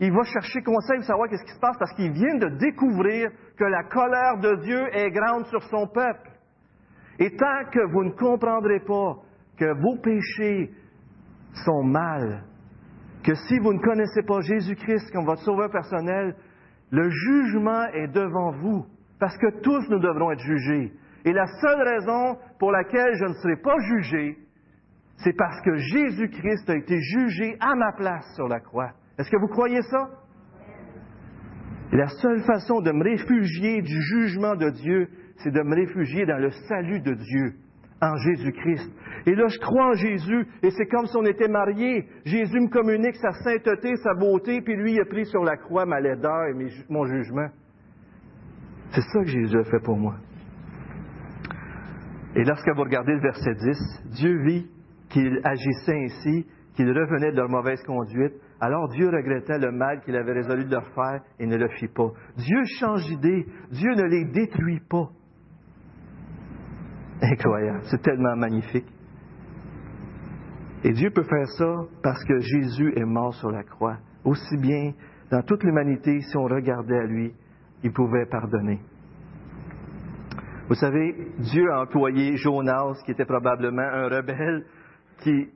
il 0.00 0.12
va 0.12 0.22
chercher 0.24 0.62
conseil 0.62 0.98
pour 0.98 1.06
savoir 1.06 1.28
qu'est-ce 1.28 1.44
qui 1.44 1.54
se 1.54 1.60
passe 1.60 1.76
parce 1.78 1.92
qu'il 1.94 2.12
vient 2.12 2.36
de 2.36 2.48
découvrir 2.58 3.30
que 3.56 3.64
la 3.64 3.84
colère 3.84 4.38
de 4.38 4.62
Dieu 4.62 4.88
est 4.92 5.10
grande 5.10 5.46
sur 5.46 5.62
son 5.64 5.86
peuple. 5.86 6.30
Et 7.18 7.34
tant 7.34 7.64
que 7.72 7.90
vous 7.92 8.04
ne 8.04 8.10
comprendrez 8.10 8.80
pas 8.80 9.16
que 9.56 9.72
vos 9.80 9.96
péchés 9.96 10.70
sont 11.64 11.82
mal, 11.82 12.44
que 13.24 13.34
si 13.34 13.58
vous 13.58 13.72
ne 13.72 13.80
connaissez 13.80 14.22
pas 14.22 14.40
Jésus-Christ 14.40 15.10
comme 15.12 15.24
votre 15.24 15.42
sauveur 15.42 15.70
personnel, 15.70 16.36
le 16.90 17.08
jugement 17.08 17.84
est 17.94 18.08
devant 18.08 18.52
vous, 18.52 18.84
parce 19.18 19.36
que 19.38 19.60
tous 19.62 19.88
nous 19.88 19.98
devrons 19.98 20.30
être 20.30 20.40
jugés. 20.40 20.92
Et 21.24 21.32
la 21.32 21.46
seule 21.46 21.82
raison 21.82 22.38
pour 22.58 22.70
laquelle 22.70 23.14
je 23.14 23.24
ne 23.24 23.34
serai 23.34 23.56
pas 23.56 23.78
jugé, 23.80 24.36
c'est 25.16 25.32
parce 25.32 25.60
que 25.62 25.76
Jésus-Christ 25.76 26.68
a 26.68 26.76
été 26.76 27.00
jugé 27.00 27.56
à 27.60 27.74
ma 27.74 27.92
place 27.92 28.26
sur 28.34 28.46
la 28.46 28.60
croix. 28.60 28.92
Est-ce 29.18 29.30
que 29.30 29.40
vous 29.40 29.48
croyez 29.48 29.82
ça? 29.82 30.10
La 31.92 32.08
seule 32.08 32.42
façon 32.42 32.80
de 32.80 32.92
me 32.92 33.04
réfugier 33.04 33.80
du 33.80 34.02
jugement 34.02 34.56
de 34.56 34.70
Dieu, 34.70 35.08
c'est 35.38 35.52
de 35.52 35.62
me 35.62 35.74
réfugier 35.74 36.26
dans 36.26 36.38
le 36.38 36.50
salut 36.68 37.00
de 37.00 37.14
Dieu, 37.14 37.54
en 38.02 38.16
Jésus-Christ. 38.16 38.90
Et 39.26 39.34
là, 39.34 39.46
je 39.48 39.58
crois 39.58 39.90
en 39.90 39.94
Jésus, 39.94 40.46
et 40.62 40.70
c'est 40.70 40.86
comme 40.86 41.06
si 41.06 41.16
on 41.16 41.24
était 41.24 41.48
mariés. 41.48 42.06
Jésus 42.24 42.60
me 42.60 42.68
communique 42.68 43.16
sa 43.16 43.32
sainteté, 43.32 43.96
sa 43.96 44.14
beauté, 44.14 44.60
puis 44.60 44.76
lui, 44.76 44.92
il 44.92 45.00
a 45.00 45.04
pris 45.04 45.24
sur 45.26 45.42
la 45.44 45.56
croix 45.56 45.86
ma 45.86 46.00
laideur 46.00 46.46
et 46.48 46.54
mon 46.88 47.06
jugement. 47.06 47.48
C'est 48.92 49.02
ça 49.02 49.20
que 49.20 49.26
Jésus 49.26 49.58
a 49.58 49.64
fait 49.64 49.82
pour 49.82 49.96
moi. 49.96 50.16
Et 52.34 52.44
lorsque 52.44 52.68
vous 52.68 52.82
regardez 52.82 53.12
le 53.12 53.20
verset 53.20 53.54
10, 53.54 54.02
Dieu 54.16 54.42
vit 54.44 54.66
qu'il 55.08 55.40
agissait 55.42 56.04
ainsi, 56.04 56.46
qu'il 56.74 56.88
revenait 56.88 57.32
de 57.32 57.36
leur 57.36 57.48
mauvaise 57.48 57.82
conduite, 57.84 58.34
alors 58.60 58.88
Dieu 58.88 59.08
regrettait 59.08 59.58
le 59.58 59.70
mal 59.70 60.00
qu'il 60.00 60.16
avait 60.16 60.32
résolu 60.32 60.64
de 60.64 60.70
leur 60.70 60.86
faire 60.94 61.20
et 61.38 61.46
ne 61.46 61.56
le 61.56 61.68
fit 61.68 61.88
pas. 61.88 62.10
Dieu 62.36 62.62
change 62.78 63.04
d'idée. 63.06 63.46
Dieu 63.70 63.94
ne 63.94 64.04
les 64.04 64.24
détruit 64.24 64.80
pas. 64.88 65.10
Incroyable. 67.20 67.80
C'est 67.84 68.02
tellement 68.02 68.36
magnifique. 68.36 68.86
Et 70.84 70.92
Dieu 70.92 71.10
peut 71.10 71.24
faire 71.24 71.48
ça 71.58 71.74
parce 72.02 72.22
que 72.24 72.38
Jésus 72.38 72.92
est 72.96 73.04
mort 73.04 73.34
sur 73.34 73.50
la 73.50 73.62
croix. 73.62 73.98
Aussi 74.24 74.56
bien, 74.56 74.92
dans 75.30 75.42
toute 75.42 75.62
l'humanité, 75.62 76.20
si 76.20 76.36
on 76.36 76.44
regardait 76.44 76.98
à 76.98 77.04
lui, 77.04 77.34
il 77.82 77.92
pouvait 77.92 78.26
pardonner. 78.26 78.80
Vous 80.68 80.74
savez, 80.74 81.14
Dieu 81.38 81.70
a 81.72 81.82
employé 81.82 82.36
Jonas, 82.36 83.00
qui 83.04 83.12
était 83.12 83.24
probablement 83.24 83.82
un 83.82 84.08
rebelle, 84.08 84.64
qui 85.22 85.48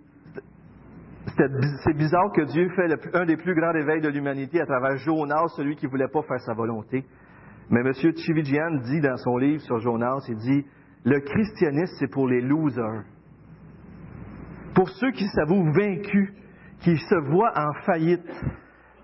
c'est 1.36 1.96
bizarre 1.96 2.32
que 2.32 2.42
Dieu 2.42 2.68
fait 2.70 3.16
un 3.16 3.24
des 3.24 3.36
plus 3.36 3.54
grands 3.54 3.72
réveils 3.72 4.00
de 4.00 4.08
l'humanité 4.08 4.60
à 4.60 4.66
travers 4.66 4.96
Jonas, 4.98 5.48
celui 5.56 5.76
qui 5.76 5.86
ne 5.86 5.90
voulait 5.90 6.08
pas 6.08 6.22
faire 6.22 6.40
sa 6.40 6.54
volonté. 6.54 7.04
Mais 7.70 7.80
M. 7.80 7.92
Chivigian 7.94 8.76
dit 8.82 9.00
dans 9.00 9.16
son 9.16 9.36
livre 9.36 9.62
sur 9.62 9.78
Jonas, 9.78 10.24
il 10.28 10.36
dit, 10.36 10.66
le 11.04 11.20
christianisme, 11.20 11.94
c'est 11.98 12.10
pour 12.10 12.28
les 12.28 12.40
losers. 12.40 13.04
Pour 14.74 14.88
ceux 14.88 15.10
qui 15.12 15.26
s'avouent 15.28 15.72
vaincus, 15.72 16.32
qui 16.80 16.96
se 16.96 17.14
voient 17.30 17.52
en 17.56 17.72
faillite. 17.84 18.28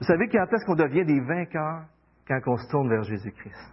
Vous 0.01 0.07
savez 0.07 0.29
quand 0.29 0.47
est-ce 0.53 0.65
qu'on 0.67 0.75
devient 0.75 1.05
des 1.05 1.21
vainqueurs? 1.21 1.85
Quand 2.27 2.41
on 2.47 2.57
se 2.57 2.69
tourne 2.71 2.89
vers 2.89 3.03
Jésus-Christ. 3.03 3.73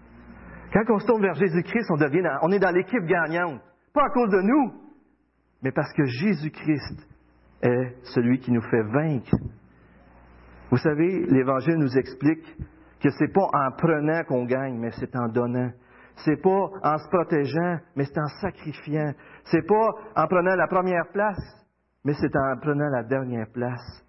Quand 0.73 0.83
on 0.89 0.99
se 0.99 1.07
tourne 1.07 1.21
vers 1.21 1.35
Jésus-Christ, 1.35 1.89
on, 1.89 1.97
on 2.41 2.51
est 2.51 2.59
dans 2.59 2.71
l'équipe 2.71 3.05
gagnante. 3.05 3.61
Pas 3.93 4.05
à 4.05 4.09
cause 4.09 4.29
de 4.29 4.41
nous, 4.41 4.73
mais 5.61 5.71
parce 5.71 5.91
que 5.93 6.05
Jésus-Christ 6.05 7.07
est 7.63 7.95
celui 8.13 8.39
qui 8.39 8.51
nous 8.51 8.61
fait 8.61 8.83
vaincre. 8.83 9.35
Vous 10.69 10.77
savez, 10.77 11.25
l'Évangile 11.29 11.77
nous 11.77 11.97
explique 11.97 12.45
que 13.01 13.09
c'est 13.11 13.31
pas 13.31 13.47
en 13.53 13.71
prenant 13.71 14.23
qu'on 14.23 14.45
gagne, 14.45 14.77
mais 14.77 14.91
c'est 14.91 15.15
en 15.15 15.27
donnant. 15.27 15.71
C'est 16.17 16.41
pas 16.41 16.69
en 16.83 16.97
se 16.97 17.07
protégeant, 17.09 17.79
mais 17.95 18.05
c'est 18.05 18.19
en 18.19 18.27
sacrifiant. 18.41 19.13
C'est 19.45 19.65
pas 19.65 19.89
en 20.15 20.27
prenant 20.27 20.55
la 20.55 20.67
première 20.67 21.07
place, 21.11 21.41
mais 22.03 22.13
c'est 22.13 22.35
en 22.35 22.57
prenant 22.57 22.89
la 22.89 23.03
dernière 23.03 23.47
place. 23.51 24.03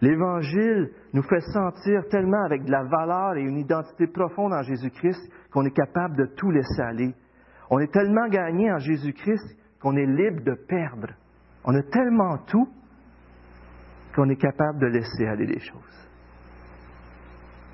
L'Évangile 0.00 0.90
nous 1.12 1.22
fait 1.22 1.40
sentir 1.52 2.02
tellement 2.10 2.44
avec 2.44 2.64
de 2.64 2.70
la 2.70 2.84
valeur 2.84 3.36
et 3.36 3.42
une 3.42 3.58
identité 3.58 4.06
profonde 4.06 4.52
en 4.52 4.62
Jésus-Christ 4.62 5.30
qu'on 5.52 5.64
est 5.64 5.74
capable 5.74 6.16
de 6.16 6.26
tout 6.36 6.50
laisser 6.50 6.82
aller. 6.82 7.14
On 7.70 7.78
est 7.78 7.92
tellement 7.92 8.28
gagné 8.28 8.70
en 8.72 8.78
Jésus-Christ 8.78 9.56
qu'on 9.80 9.96
est 9.96 10.06
libre 10.06 10.42
de 10.44 10.54
perdre. 10.68 11.14
On 11.64 11.74
a 11.74 11.82
tellement 11.82 12.38
tout 12.46 12.68
qu'on 14.14 14.28
est 14.28 14.36
capable 14.36 14.78
de 14.80 14.86
laisser 14.86 15.26
aller 15.26 15.46
les 15.46 15.60
choses. 15.60 16.08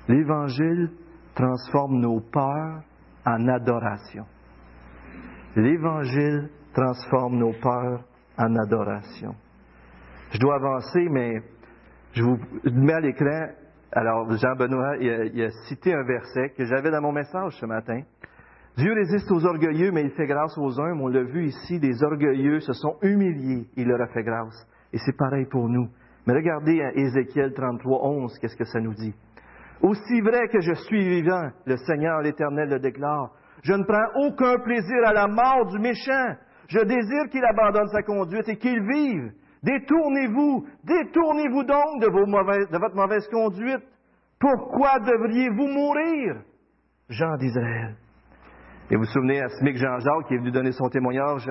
L'Évangile 0.07 0.91
transforme 1.35 1.99
nos 1.99 2.19
peurs 2.19 2.83
en 3.25 3.47
adoration. 3.47 4.25
L'Évangile 5.55 6.49
transforme 6.73 7.37
nos 7.37 7.53
peurs 7.53 8.03
en 8.37 8.55
adoration. 8.55 9.35
Je 10.31 10.39
dois 10.39 10.55
avancer, 10.55 11.07
mais 11.09 11.41
je 12.13 12.23
vous 12.23 12.37
mets 12.65 12.93
à 12.93 12.99
l'écran. 12.99 13.47
Alors, 13.91 14.31
Jean-Benoît, 14.37 14.97
il, 14.97 15.43
a 15.43 15.49
cité 15.67 15.93
un 15.93 16.03
verset 16.03 16.53
que 16.57 16.65
j'avais 16.65 16.89
dans 16.89 17.01
mon 17.01 17.11
message 17.11 17.53
ce 17.59 17.65
matin. 17.65 18.01
Dieu 18.77 18.93
résiste 18.93 19.29
aux 19.31 19.45
orgueilleux, 19.45 19.91
mais 19.91 20.03
il 20.03 20.11
fait 20.11 20.27
grâce 20.27 20.57
aux 20.57 20.79
humbles. 20.79 21.01
On 21.01 21.09
l'a 21.09 21.23
vu 21.23 21.47
ici, 21.47 21.79
des 21.79 22.01
orgueilleux 22.01 22.61
se 22.61 22.71
sont 22.71 22.95
humiliés, 23.01 23.67
il 23.75 23.87
leur 23.87 24.01
a 24.01 24.07
fait 24.07 24.23
grâce. 24.23 24.65
Et 24.93 24.97
c'est 24.97 25.17
pareil 25.17 25.45
pour 25.45 25.67
nous. 25.67 25.89
Mais 26.25 26.33
regardez 26.33 26.81
à 26.81 26.93
Ézéchiel 26.93 27.53
33, 27.53 27.99
11, 28.03 28.37
qu'est-ce 28.39 28.55
que 28.55 28.65
ça 28.65 28.79
nous 28.79 28.93
dit. 28.93 29.13
Aussi 29.81 30.21
vrai 30.21 30.47
que 30.49 30.61
je 30.61 30.73
suis 30.73 31.03
vivant, 31.07 31.49
le 31.65 31.77
Seigneur 31.77 32.21
l'Éternel 32.21 32.69
le 32.69 32.79
déclare, 32.79 33.31
je 33.63 33.73
ne 33.73 33.83
prends 33.83 34.27
aucun 34.27 34.59
plaisir 34.59 35.05
à 35.05 35.13
la 35.13 35.27
mort 35.27 35.65
du 35.67 35.79
méchant. 35.79 36.35
Je 36.67 36.79
désire 36.79 37.29
qu'il 37.29 37.43
abandonne 37.43 37.87
sa 37.87 38.01
conduite 38.03 38.47
et 38.49 38.57
qu'il 38.57 38.81
vive. 38.81 39.31
Détournez-vous, 39.63 40.65
détournez-vous 40.83 41.63
donc 41.63 42.01
de, 42.01 42.09
vos 42.11 42.25
de 42.25 42.77
votre 42.79 42.95
mauvaise 42.95 43.27
conduite. 43.27 43.83
Pourquoi 44.39 44.99
devriez-vous 44.99 45.67
mourir? 45.67 46.41
Jean 47.09 47.35
d'Israël. 47.37 47.95
Et 48.89 48.95
vous 48.95 49.03
vous 49.03 49.11
souvenez 49.11 49.41
à 49.41 49.49
Smic 49.49 49.77
Jean-Jacques 49.77 50.27
qui 50.27 50.33
est 50.33 50.37
venu 50.37 50.51
donner 50.51 50.71
son 50.71 50.89
témoignage, 50.89 51.49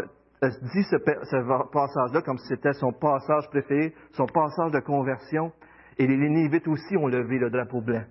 dit 0.49 0.83
ce, 0.85 0.97
passage-là 0.97 2.23
comme 2.23 2.39
si 2.39 2.49
c'était 2.49 2.73
son 2.73 2.93
passage 2.93 3.49
préféré, 3.51 3.95
son 4.13 4.27
passage 4.27 4.73
de 4.73 4.81
conversion. 4.81 5.53
Et 5.99 6.07
les 6.07 6.17
Lénivites 6.17 6.67
aussi 6.67 6.97
ont 6.97 7.09
levé 7.09 7.39
le 7.39 7.51
drapeau 7.51 7.83
blanc. 7.83 8.03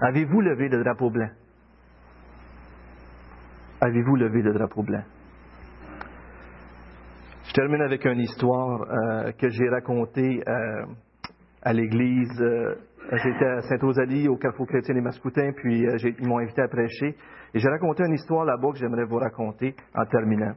Avez-vous 0.00 0.40
levé 0.40 0.68
le 0.68 0.82
drapeau 0.82 1.10
blanc? 1.10 1.28
Avez-vous 3.80 4.16
levé 4.16 4.42
le 4.42 4.52
drapeau 4.52 4.82
blanc? 4.82 5.02
Je 7.44 7.52
termine 7.52 7.82
avec 7.82 8.04
une 8.04 8.20
histoire 8.20 8.82
euh, 8.82 9.32
que 9.32 9.48
j'ai 9.48 9.68
racontée 9.68 10.42
euh, 10.48 10.86
à 11.62 11.72
l'église. 11.72 12.40
Euh, 12.40 12.74
j'étais 13.12 13.46
à 13.46 13.60
Saint-Rosalie, 13.62 14.28
au 14.28 14.36
Carrefour 14.36 14.66
chrétien 14.66 14.94
des 14.94 15.00
Mascoutins, 15.00 15.52
puis 15.52 15.86
ils 16.18 16.26
m'ont 16.26 16.38
invité 16.38 16.62
à 16.62 16.68
prêcher. 16.68 17.14
Et 17.54 17.58
j'ai 17.60 17.68
raconté 17.68 18.02
une 18.02 18.14
histoire 18.14 18.44
là-bas 18.44 18.72
que 18.72 18.78
j'aimerais 18.78 19.04
vous 19.04 19.18
raconter 19.18 19.76
en 19.94 20.04
terminant. 20.06 20.54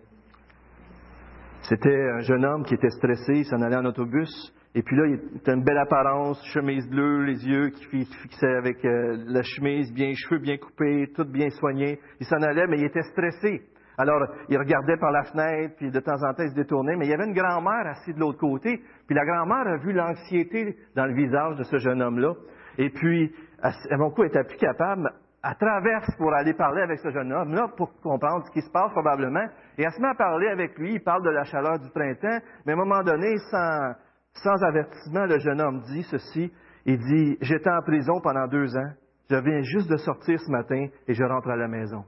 C'était 1.63 2.09
un 2.11 2.21
jeune 2.21 2.45
homme 2.45 2.63
qui 2.63 2.73
était 2.73 2.89
stressé, 2.89 3.33
il 3.33 3.45
s'en 3.45 3.61
allait 3.61 3.75
en 3.75 3.85
autobus, 3.85 4.53
et 4.75 4.81
puis 4.81 4.95
là, 4.95 5.07
il 5.07 5.37
était 5.37 5.53
une 5.53 5.63
belle 5.63 5.77
apparence, 5.77 6.41
chemise 6.53 6.87
bleue, 6.89 7.25
les 7.25 7.45
yeux 7.45 7.69
qui 7.69 8.05
fixaient 8.05 8.55
avec 8.55 8.77
la 8.83 9.41
chemise, 9.43 9.93
bien 9.93 10.13
cheveux 10.13 10.39
bien 10.39 10.57
coupés, 10.57 11.11
tout 11.15 11.25
bien 11.25 11.49
soigné. 11.49 11.99
Il 12.19 12.25
s'en 12.25 12.41
allait, 12.41 12.67
mais 12.67 12.77
il 12.77 12.85
était 12.85 13.01
stressé. 13.01 13.63
Alors, 13.97 14.21
il 14.47 14.57
regardait 14.57 14.97
par 14.97 15.11
la 15.11 15.23
fenêtre, 15.23 15.75
puis 15.75 15.91
de 15.91 15.99
temps 15.99 16.23
en 16.23 16.33
temps, 16.33 16.43
il 16.43 16.51
se 16.51 16.55
détournait, 16.55 16.95
mais 16.95 17.05
il 17.05 17.09
y 17.09 17.13
avait 17.13 17.25
une 17.25 17.33
grand-mère 17.33 17.87
assise 17.87 18.15
de 18.15 18.19
l'autre 18.19 18.39
côté, 18.39 18.81
puis 19.07 19.15
la 19.15 19.25
grand-mère 19.25 19.67
a 19.67 19.77
vu 19.77 19.91
l'anxiété 19.91 20.77
dans 20.95 21.05
le 21.05 21.13
visage 21.13 21.57
de 21.57 21.63
ce 21.63 21.77
jeune 21.77 22.01
homme-là, 22.01 22.33
et 22.77 22.89
puis, 22.91 23.33
à 23.61 23.97
mon 23.97 24.11
coup, 24.11 24.23
elle 24.23 24.29
était 24.29 24.45
plus 24.45 24.57
capable, 24.57 25.11
elle 25.43 25.55
traverse 25.55 26.15
pour 26.17 26.33
aller 26.33 26.53
parler 26.53 26.81
avec 26.81 26.99
ce 26.99 27.11
jeune 27.11 27.31
homme-là, 27.31 27.69
pour 27.77 27.91
comprendre 28.01 28.45
ce 28.45 28.51
qui 28.51 28.61
se 28.61 28.71
passe 28.71 28.91
probablement, 28.91 29.45
et 29.77 29.83
elle 29.83 29.91
se 29.91 30.01
met 30.01 30.09
à 30.09 30.15
parler 30.15 30.47
avec 30.47 30.77
lui, 30.77 30.95
il 30.95 31.03
parle 31.03 31.23
de 31.23 31.29
la 31.29 31.43
chaleur 31.45 31.79
du 31.79 31.89
printemps, 31.89 32.39
mais 32.65 32.73
à 32.73 32.75
un 32.75 32.79
moment 32.79 33.03
donné, 33.03 33.37
sans, 33.49 33.93
sans 34.33 34.63
avertissement, 34.63 35.25
le 35.25 35.39
jeune 35.39 35.61
homme 35.61 35.81
dit 35.81 36.03
ceci, 36.03 36.51
il 36.85 36.97
dit, 36.97 37.37
j'étais 37.41 37.69
en 37.69 37.81
prison 37.81 38.19
pendant 38.21 38.47
deux 38.47 38.75
ans, 38.75 38.91
je 39.29 39.35
viens 39.35 39.61
juste 39.61 39.89
de 39.89 39.97
sortir 39.97 40.39
ce 40.39 40.51
matin 40.51 40.87
et 41.07 41.13
je 41.13 41.23
rentre 41.23 41.49
à 41.49 41.55
la 41.55 41.67
maison. 41.67 42.03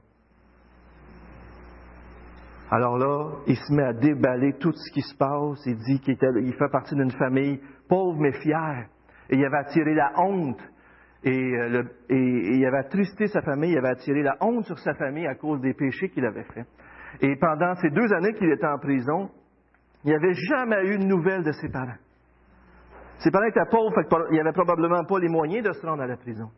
Alors 2.72 2.96
là, 2.96 3.30
il 3.46 3.56
se 3.56 3.72
met 3.72 3.82
à 3.82 3.92
déballer 3.92 4.54
tout 4.54 4.72
ce 4.72 4.92
qui 4.92 5.02
se 5.02 5.14
passe. 5.16 5.60
Il 5.66 5.76
dit 5.76 6.00
qu'il 6.00 6.16
fait 6.16 6.70
partie 6.70 6.94
d'une 6.94 7.10
famille 7.10 7.60
pauvre 7.86 8.18
mais 8.18 8.32
fière. 8.32 8.86
Et 9.28 9.36
il 9.36 9.44
avait 9.44 9.58
attiré 9.58 9.94
la 9.94 10.10
honte. 10.16 10.58
Euh, 11.24 11.84
et, 12.08 12.16
il 12.16 12.66
avait 12.66 12.78
attristé 12.78 13.28
sa 13.28 13.42
famille, 13.42 13.72
il 13.72 13.78
avait 13.78 13.90
attiré 13.90 14.22
la 14.22 14.36
honte 14.40 14.64
sur 14.64 14.78
sa 14.78 14.94
famille 14.94 15.26
à 15.26 15.34
cause 15.34 15.60
des 15.60 15.74
péchés 15.74 16.08
qu'il 16.08 16.24
avait 16.24 16.44
faits. 16.44 16.66
Et 17.20 17.36
pendant 17.36 17.74
ces 17.76 17.90
deux 17.90 18.12
années 18.12 18.32
qu'il 18.34 18.50
était 18.50 18.66
en 18.66 18.78
prison, 18.78 19.30
il 20.04 20.12
n'avait 20.12 20.34
jamais 20.34 20.84
eu 20.86 20.98
de 20.98 21.04
nouvelles 21.04 21.44
de 21.44 21.52
ses 21.52 21.68
parents. 21.68 21.98
Ses 23.18 23.30
parents 23.30 23.46
étaient 23.46 23.60
pauvres, 23.70 23.94
il 24.32 24.36
n'avait 24.36 24.52
probablement 24.52 25.04
pas 25.04 25.20
les 25.20 25.28
moyens 25.28 25.64
de 25.64 25.72
se 25.72 25.86
rendre 25.86 26.02
à 26.02 26.06
la 26.08 26.16
prison. 26.16 26.50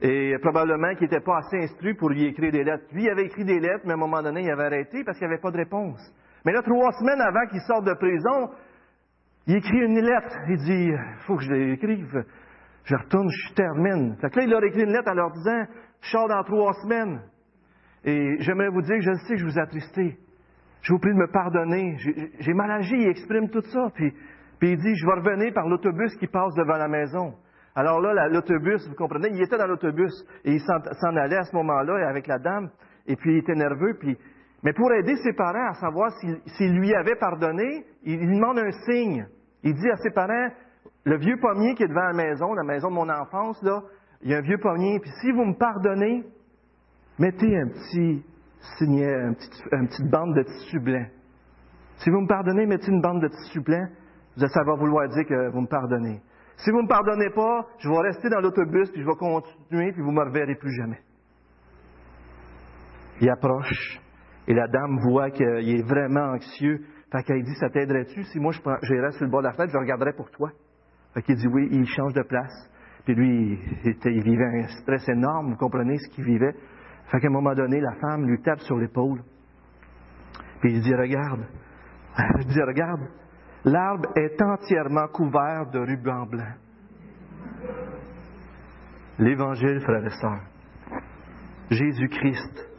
Et 0.00 0.34
probablement 0.40 0.94
qu'il 0.94 1.08
n'était 1.08 1.20
pas 1.20 1.38
assez 1.38 1.58
instruit 1.58 1.94
pour 1.94 2.10
lui 2.10 2.24
écrire 2.24 2.52
des 2.52 2.64
lettres. 2.64 2.84
Lui, 2.92 3.04
il 3.04 3.10
avait 3.10 3.26
écrit 3.26 3.44
des 3.44 3.60
lettres, 3.60 3.84
mais 3.84 3.92
à 3.92 3.94
un 3.94 3.98
moment 3.98 4.22
donné, 4.22 4.42
il 4.42 4.50
avait 4.50 4.64
arrêté 4.64 5.04
parce 5.04 5.18
qu'il 5.18 5.26
n'y 5.26 5.32
avait 5.32 5.42
pas 5.42 5.50
de 5.50 5.58
réponse. 5.58 6.00
Mais 6.44 6.52
là, 6.52 6.62
trois 6.62 6.92
semaines 6.92 7.20
avant 7.20 7.46
qu'il 7.46 7.60
sorte 7.60 7.84
de 7.84 7.94
prison, 7.94 8.50
il 9.46 9.56
écrit 9.56 9.78
une 9.78 10.00
lettre. 10.00 10.36
Il 10.48 10.56
dit, 10.58 10.88
il 10.90 10.98
faut 11.26 11.36
que 11.36 11.42
je 11.42 11.52
l'écrive. 11.52 12.24
Je 12.86 12.96
retourne, 12.96 13.28
je 13.28 13.54
termine. 13.54 14.16
Fait 14.20 14.30
que 14.30 14.38
là, 14.38 14.44
il 14.44 14.50
leur 14.50 14.64
écrit 14.64 14.82
une 14.82 14.92
lettre 14.92 15.10
en 15.10 15.14
leur 15.14 15.30
disant, 15.32 15.64
je 16.00 16.08
sors 16.08 16.28
dans 16.28 16.42
trois 16.44 16.72
semaines. 16.82 17.20
Et 18.04 18.36
j'aimerais 18.40 18.68
vous 18.68 18.82
dire, 18.82 18.96
je 19.00 19.12
sais 19.26 19.36
je 19.36 19.44
vous 19.44 19.58
ai. 19.58 20.16
Je 20.82 20.92
vous 20.92 20.98
prie 20.98 21.12
de 21.12 21.18
me 21.18 21.30
pardonner. 21.30 21.96
J'ai 22.38 22.54
mal 22.54 22.70
agi. 22.70 22.94
Il 22.94 23.08
exprime 23.08 23.50
tout 23.50 23.62
ça. 23.62 23.90
Puis, 23.94 24.12
puis 24.58 24.70
il 24.70 24.76
dit, 24.78 24.94
je 24.94 25.06
vais 25.06 25.14
revenir 25.14 25.52
par 25.52 25.68
l'autobus 25.68 26.14
qui 26.16 26.28
passe 26.28 26.54
devant 26.54 26.76
la 26.76 26.88
maison. 26.88 27.34
Alors 27.76 28.00
là, 28.00 28.28
l'autobus, 28.28 28.88
vous 28.88 28.94
comprenez, 28.94 29.28
il 29.32 29.42
était 29.42 29.58
dans 29.58 29.66
l'autobus 29.66 30.12
et 30.44 30.54
il 30.54 30.60
s'en 30.60 31.16
allait 31.16 31.36
à 31.36 31.44
ce 31.44 31.54
moment-là 31.56 32.08
avec 32.08 32.26
la 32.26 32.38
dame, 32.38 32.70
et 33.06 33.16
puis 33.16 33.34
il 33.34 33.38
était 33.38 33.54
nerveux, 33.54 33.94
puis... 34.00 34.16
Mais 34.62 34.72
pour 34.72 34.90
aider 34.94 35.14
ses 35.16 35.34
parents 35.34 35.68
à 35.68 35.74
savoir 35.74 36.10
s'il 36.56 36.72
lui 36.72 36.94
avait 36.94 37.14
pardonné, 37.16 37.84
il, 38.02 38.18
lui 38.18 38.34
demande 38.34 38.58
un 38.58 38.70
signe. 38.86 39.26
Il 39.62 39.74
dit 39.74 39.90
à 39.90 39.96
ses 39.96 40.10
parents, 40.10 40.48
le 41.06 41.18
vieux 41.18 41.36
pommier 41.38 41.74
qui 41.76 41.84
est 41.84 41.88
devant 41.88 42.04
la 42.04 42.12
maison, 42.12 42.52
la 42.52 42.64
maison 42.64 42.88
de 42.88 42.94
mon 42.94 43.08
enfance, 43.08 43.62
là, 43.62 43.80
il 44.22 44.30
y 44.30 44.34
a 44.34 44.38
un 44.38 44.42
vieux 44.42 44.58
pommier, 44.58 44.98
puis 44.98 45.10
si 45.20 45.30
vous 45.30 45.44
me 45.44 45.56
pardonnez, 45.56 46.24
mettez 47.20 47.56
un 47.56 47.68
petit 47.68 48.24
signet, 48.76 49.12
une 49.70 49.86
petite 49.86 50.10
bande 50.10 50.34
de 50.34 50.42
tissu 50.42 50.80
blanc. 50.80 51.06
Si 51.98 52.10
vous 52.10 52.20
me 52.20 52.26
pardonnez, 52.26 52.66
mettez 52.66 52.90
une 52.90 53.00
bande 53.00 53.22
de 53.22 53.28
tissu 53.28 53.60
blanc, 53.60 53.86
ça 54.36 54.64
va 54.64 54.74
vouloir 54.74 55.08
dire 55.08 55.24
que 55.26 55.48
vous 55.52 55.60
me 55.60 55.68
pardonnez. 55.68 56.20
Si 56.56 56.72
vous 56.72 56.78
ne 56.78 56.82
me 56.82 56.88
pardonnez 56.88 57.30
pas, 57.30 57.66
je 57.78 57.88
vais 57.88 58.00
rester 58.00 58.28
dans 58.28 58.40
l'autobus, 58.40 58.90
puis 58.90 59.00
je 59.00 59.06
vais 59.06 59.14
continuer, 59.14 59.92
puis 59.92 60.02
vous 60.02 60.10
ne 60.10 60.16
me 60.16 60.24
reverrez 60.24 60.56
plus 60.56 60.74
jamais. 60.74 60.98
Il 63.20 63.30
approche, 63.30 64.00
et 64.48 64.54
la 64.54 64.66
dame 64.66 64.98
voit 65.08 65.30
qu'il 65.30 65.46
est 65.46 65.86
vraiment 65.86 66.32
anxieux. 66.32 66.84
Fait 67.12 67.22
qu'elle 67.22 67.44
dit, 67.44 67.54
ça 67.60 67.70
t'aiderait-tu 67.70 68.24
si 68.24 68.40
moi 68.40 68.52
j'irais 68.82 69.12
sur 69.12 69.24
le 69.24 69.30
bord 69.30 69.42
de 69.42 69.46
la 69.46 69.52
fenêtre, 69.52 69.72
je 69.72 69.78
regarderais 69.78 70.12
pour 70.12 70.30
toi? 70.32 70.50
Fait 71.16 71.22
qu'il 71.22 71.36
dit 71.36 71.46
oui, 71.46 71.66
il 71.72 71.86
change 71.86 72.12
de 72.12 72.20
place. 72.20 72.70
Puis 73.06 73.14
lui, 73.14 73.58
il, 73.84 74.22
vivait 74.22 74.64
un 74.64 74.68
stress 74.82 75.08
énorme, 75.08 75.52
vous 75.52 75.56
comprenez 75.56 75.96
ce 75.96 76.10
qu'il 76.10 76.24
vivait. 76.24 76.54
Fait 77.06 77.20
qu'à 77.20 77.28
un 77.28 77.30
moment 77.30 77.54
donné, 77.54 77.80
la 77.80 77.94
femme 77.94 78.26
lui 78.26 78.38
tape 78.42 78.60
sur 78.60 78.76
l'épaule. 78.76 79.22
Puis 80.60 80.74
il 80.74 80.82
dit, 80.82 80.94
regarde. 80.94 81.46
Elle 82.18 82.44
dit, 82.44 82.60
regarde, 82.60 83.00
L'arbre 83.64 84.10
est 84.14 84.42
entièrement 84.42 85.08
couvert 85.08 85.70
de 85.72 85.78
rubans 85.78 86.26
blancs. 86.26 86.58
L'Évangile, 89.18 89.80
frères 89.80 90.04
et 90.04 90.10
sœurs, 90.20 90.42
Jésus-Christ, 91.70 92.70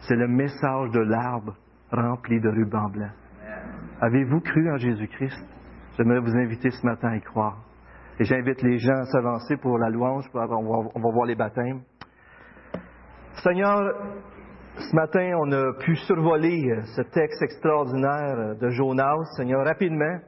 c'est 0.00 0.16
le 0.16 0.28
message 0.28 0.90
de 0.90 1.00
l'arbre 1.00 1.56
rempli 1.90 2.38
de 2.38 2.50
rubans 2.50 2.90
blancs. 2.90 3.14
Avez-vous 4.02 4.40
cru 4.40 4.70
en 4.70 4.76
Jésus-Christ? 4.76 5.55
J'aimerais 5.96 6.20
vous 6.20 6.36
inviter 6.36 6.70
ce 6.70 6.84
matin 6.84 7.08
à 7.08 7.16
y 7.16 7.22
croire. 7.22 7.56
Et 8.18 8.24
j'invite 8.24 8.60
les 8.62 8.76
gens 8.78 8.98
à 8.98 9.04
s'avancer 9.06 9.56
pour 9.56 9.78
la 9.78 9.88
louange, 9.88 10.28
on 10.34 10.38
va, 10.38 11.10
voir 11.10 11.24
les 11.24 11.34
baptêmes. 11.34 11.80
Seigneur, 13.42 13.80
ce 14.76 14.94
matin, 14.94 15.32
on 15.38 15.50
a 15.52 15.72
pu 15.78 15.96
survoler 15.96 16.82
ce 16.96 17.00
texte 17.00 17.42
extraordinaire 17.42 18.56
de 18.60 18.68
Jonas, 18.68 19.24
Seigneur, 19.36 19.64
rapidement. 19.64 20.18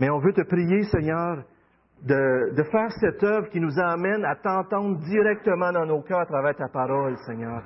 Mais 0.00 0.10
on 0.10 0.18
veut 0.18 0.34
te 0.34 0.42
prier, 0.42 0.82
Seigneur, 0.84 1.44
de, 2.02 2.62
faire 2.70 2.90
cette 3.00 3.22
œuvre 3.22 3.48
qui 3.48 3.60
nous 3.60 3.78
amène 3.78 4.24
à 4.26 4.36
t'entendre 4.36 4.98
directement 4.98 5.72
dans 5.72 5.86
nos 5.86 6.02
cœurs 6.02 6.20
à 6.20 6.26
travers 6.26 6.56
ta 6.56 6.68
parole, 6.68 7.16
Seigneur. 7.26 7.62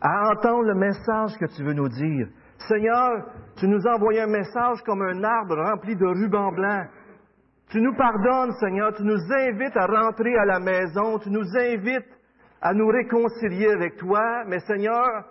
À 0.00 0.30
entendre 0.30 0.62
le 0.62 0.74
message 0.76 1.36
que 1.40 1.46
tu 1.56 1.64
veux 1.64 1.74
nous 1.74 1.88
dire. 1.88 2.28
Seigneur, 2.66 3.26
tu 3.56 3.68
nous 3.68 3.86
as 3.86 3.94
envoyé 3.94 4.20
un 4.20 4.26
message 4.26 4.82
comme 4.84 5.02
un 5.02 5.22
arbre 5.22 5.56
rempli 5.56 5.94
de 5.94 6.06
rubans 6.06 6.52
blancs. 6.52 6.88
Tu 7.70 7.80
nous 7.80 7.94
pardonnes, 7.94 8.52
Seigneur, 8.52 8.94
tu 8.94 9.04
nous 9.04 9.20
invites 9.32 9.76
à 9.76 9.86
rentrer 9.86 10.36
à 10.36 10.44
la 10.44 10.58
maison, 10.58 11.18
tu 11.18 11.30
nous 11.30 11.56
invites 11.56 12.08
à 12.60 12.72
nous 12.74 12.88
réconcilier 12.88 13.70
avec 13.70 13.96
toi, 13.96 14.44
mais 14.46 14.58
Seigneur, 14.60 15.24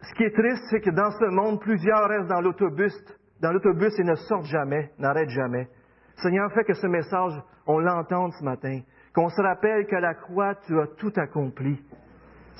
ce 0.00 0.14
qui 0.14 0.24
est 0.24 0.34
triste, 0.34 0.62
c'est 0.70 0.80
que 0.80 0.90
dans 0.90 1.10
ce 1.10 1.26
monde, 1.26 1.60
plusieurs 1.60 2.08
restent 2.08 2.28
dans 2.28 2.40
l'autobus, 2.40 2.94
dans 3.40 3.52
l'autobus 3.52 3.98
et 3.98 4.04
ne 4.04 4.14
sortent 4.14 4.46
jamais, 4.46 4.90
n'arrêtent 4.98 5.30
jamais. 5.30 5.68
Seigneur, 6.16 6.50
fais 6.52 6.64
que 6.64 6.74
ce 6.74 6.86
message, 6.86 7.32
on 7.66 7.78
l'entende 7.78 8.32
ce 8.38 8.44
matin, 8.44 8.80
qu'on 9.14 9.28
se 9.28 9.42
rappelle 9.42 9.86
qu'à 9.86 10.00
la 10.00 10.14
croix, 10.14 10.54
tu 10.66 10.78
as 10.80 10.86
tout 10.96 11.12
accompli. 11.16 11.80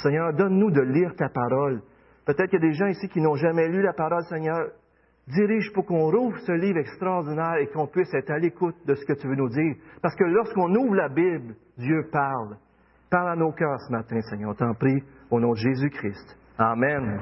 Seigneur, 0.02 0.32
donne-nous 0.35 0.70
de 0.70 0.82
lire 0.82 1.14
ta 1.16 1.28
parole. 1.28 1.82
Peut-être 2.24 2.50
qu'il 2.50 2.62
y 2.62 2.64
a 2.64 2.68
des 2.68 2.74
gens 2.74 2.87
ici 2.87 3.08
qui 3.08 3.20
n'ont 3.20 3.37
jamais 3.37 3.68
lu 3.68 3.82
la 3.82 3.92
parole, 3.92 4.22
Seigneur. 4.24 4.70
Dirige 5.28 5.72
pour 5.72 5.87
qu'on 5.87 6.11
rouvre 6.11 6.38
ce 6.40 6.52
livre 6.52 6.78
extraordinaire 6.78 7.56
et 7.61 7.68
qu'on 7.68 7.87
puisse 7.87 8.12
être 8.12 8.30
à 8.30 8.38
l'écoute 8.38 8.74
de 8.87 8.94
ce 8.94 9.04
que 9.04 9.12
tu 9.12 9.28
veux 9.28 9.37
nous 9.37 9.48
dire. 9.48 9.76
Parce 10.02 10.16
que 10.16 10.24
lorsqu'on 10.24 10.74
ouvre 10.74 10.94
la 10.96 11.08
Bible, 11.08 11.54
Dieu 11.78 12.08
parle. 12.11 12.56
Parle 13.08 13.30
à 13.30 13.37
nos 13.37 13.52
cœurs 13.52 13.80
ce 13.87 13.92
matin, 13.92 14.20
Seigneur. 14.22 14.50
On 14.50 14.54
t'en 14.54 14.74
prie, 14.74 15.02
au 15.30 15.38
nom 15.38 15.52
de 15.52 15.58
Jésus-Christ. 15.58 16.37
Amen. 16.58 17.20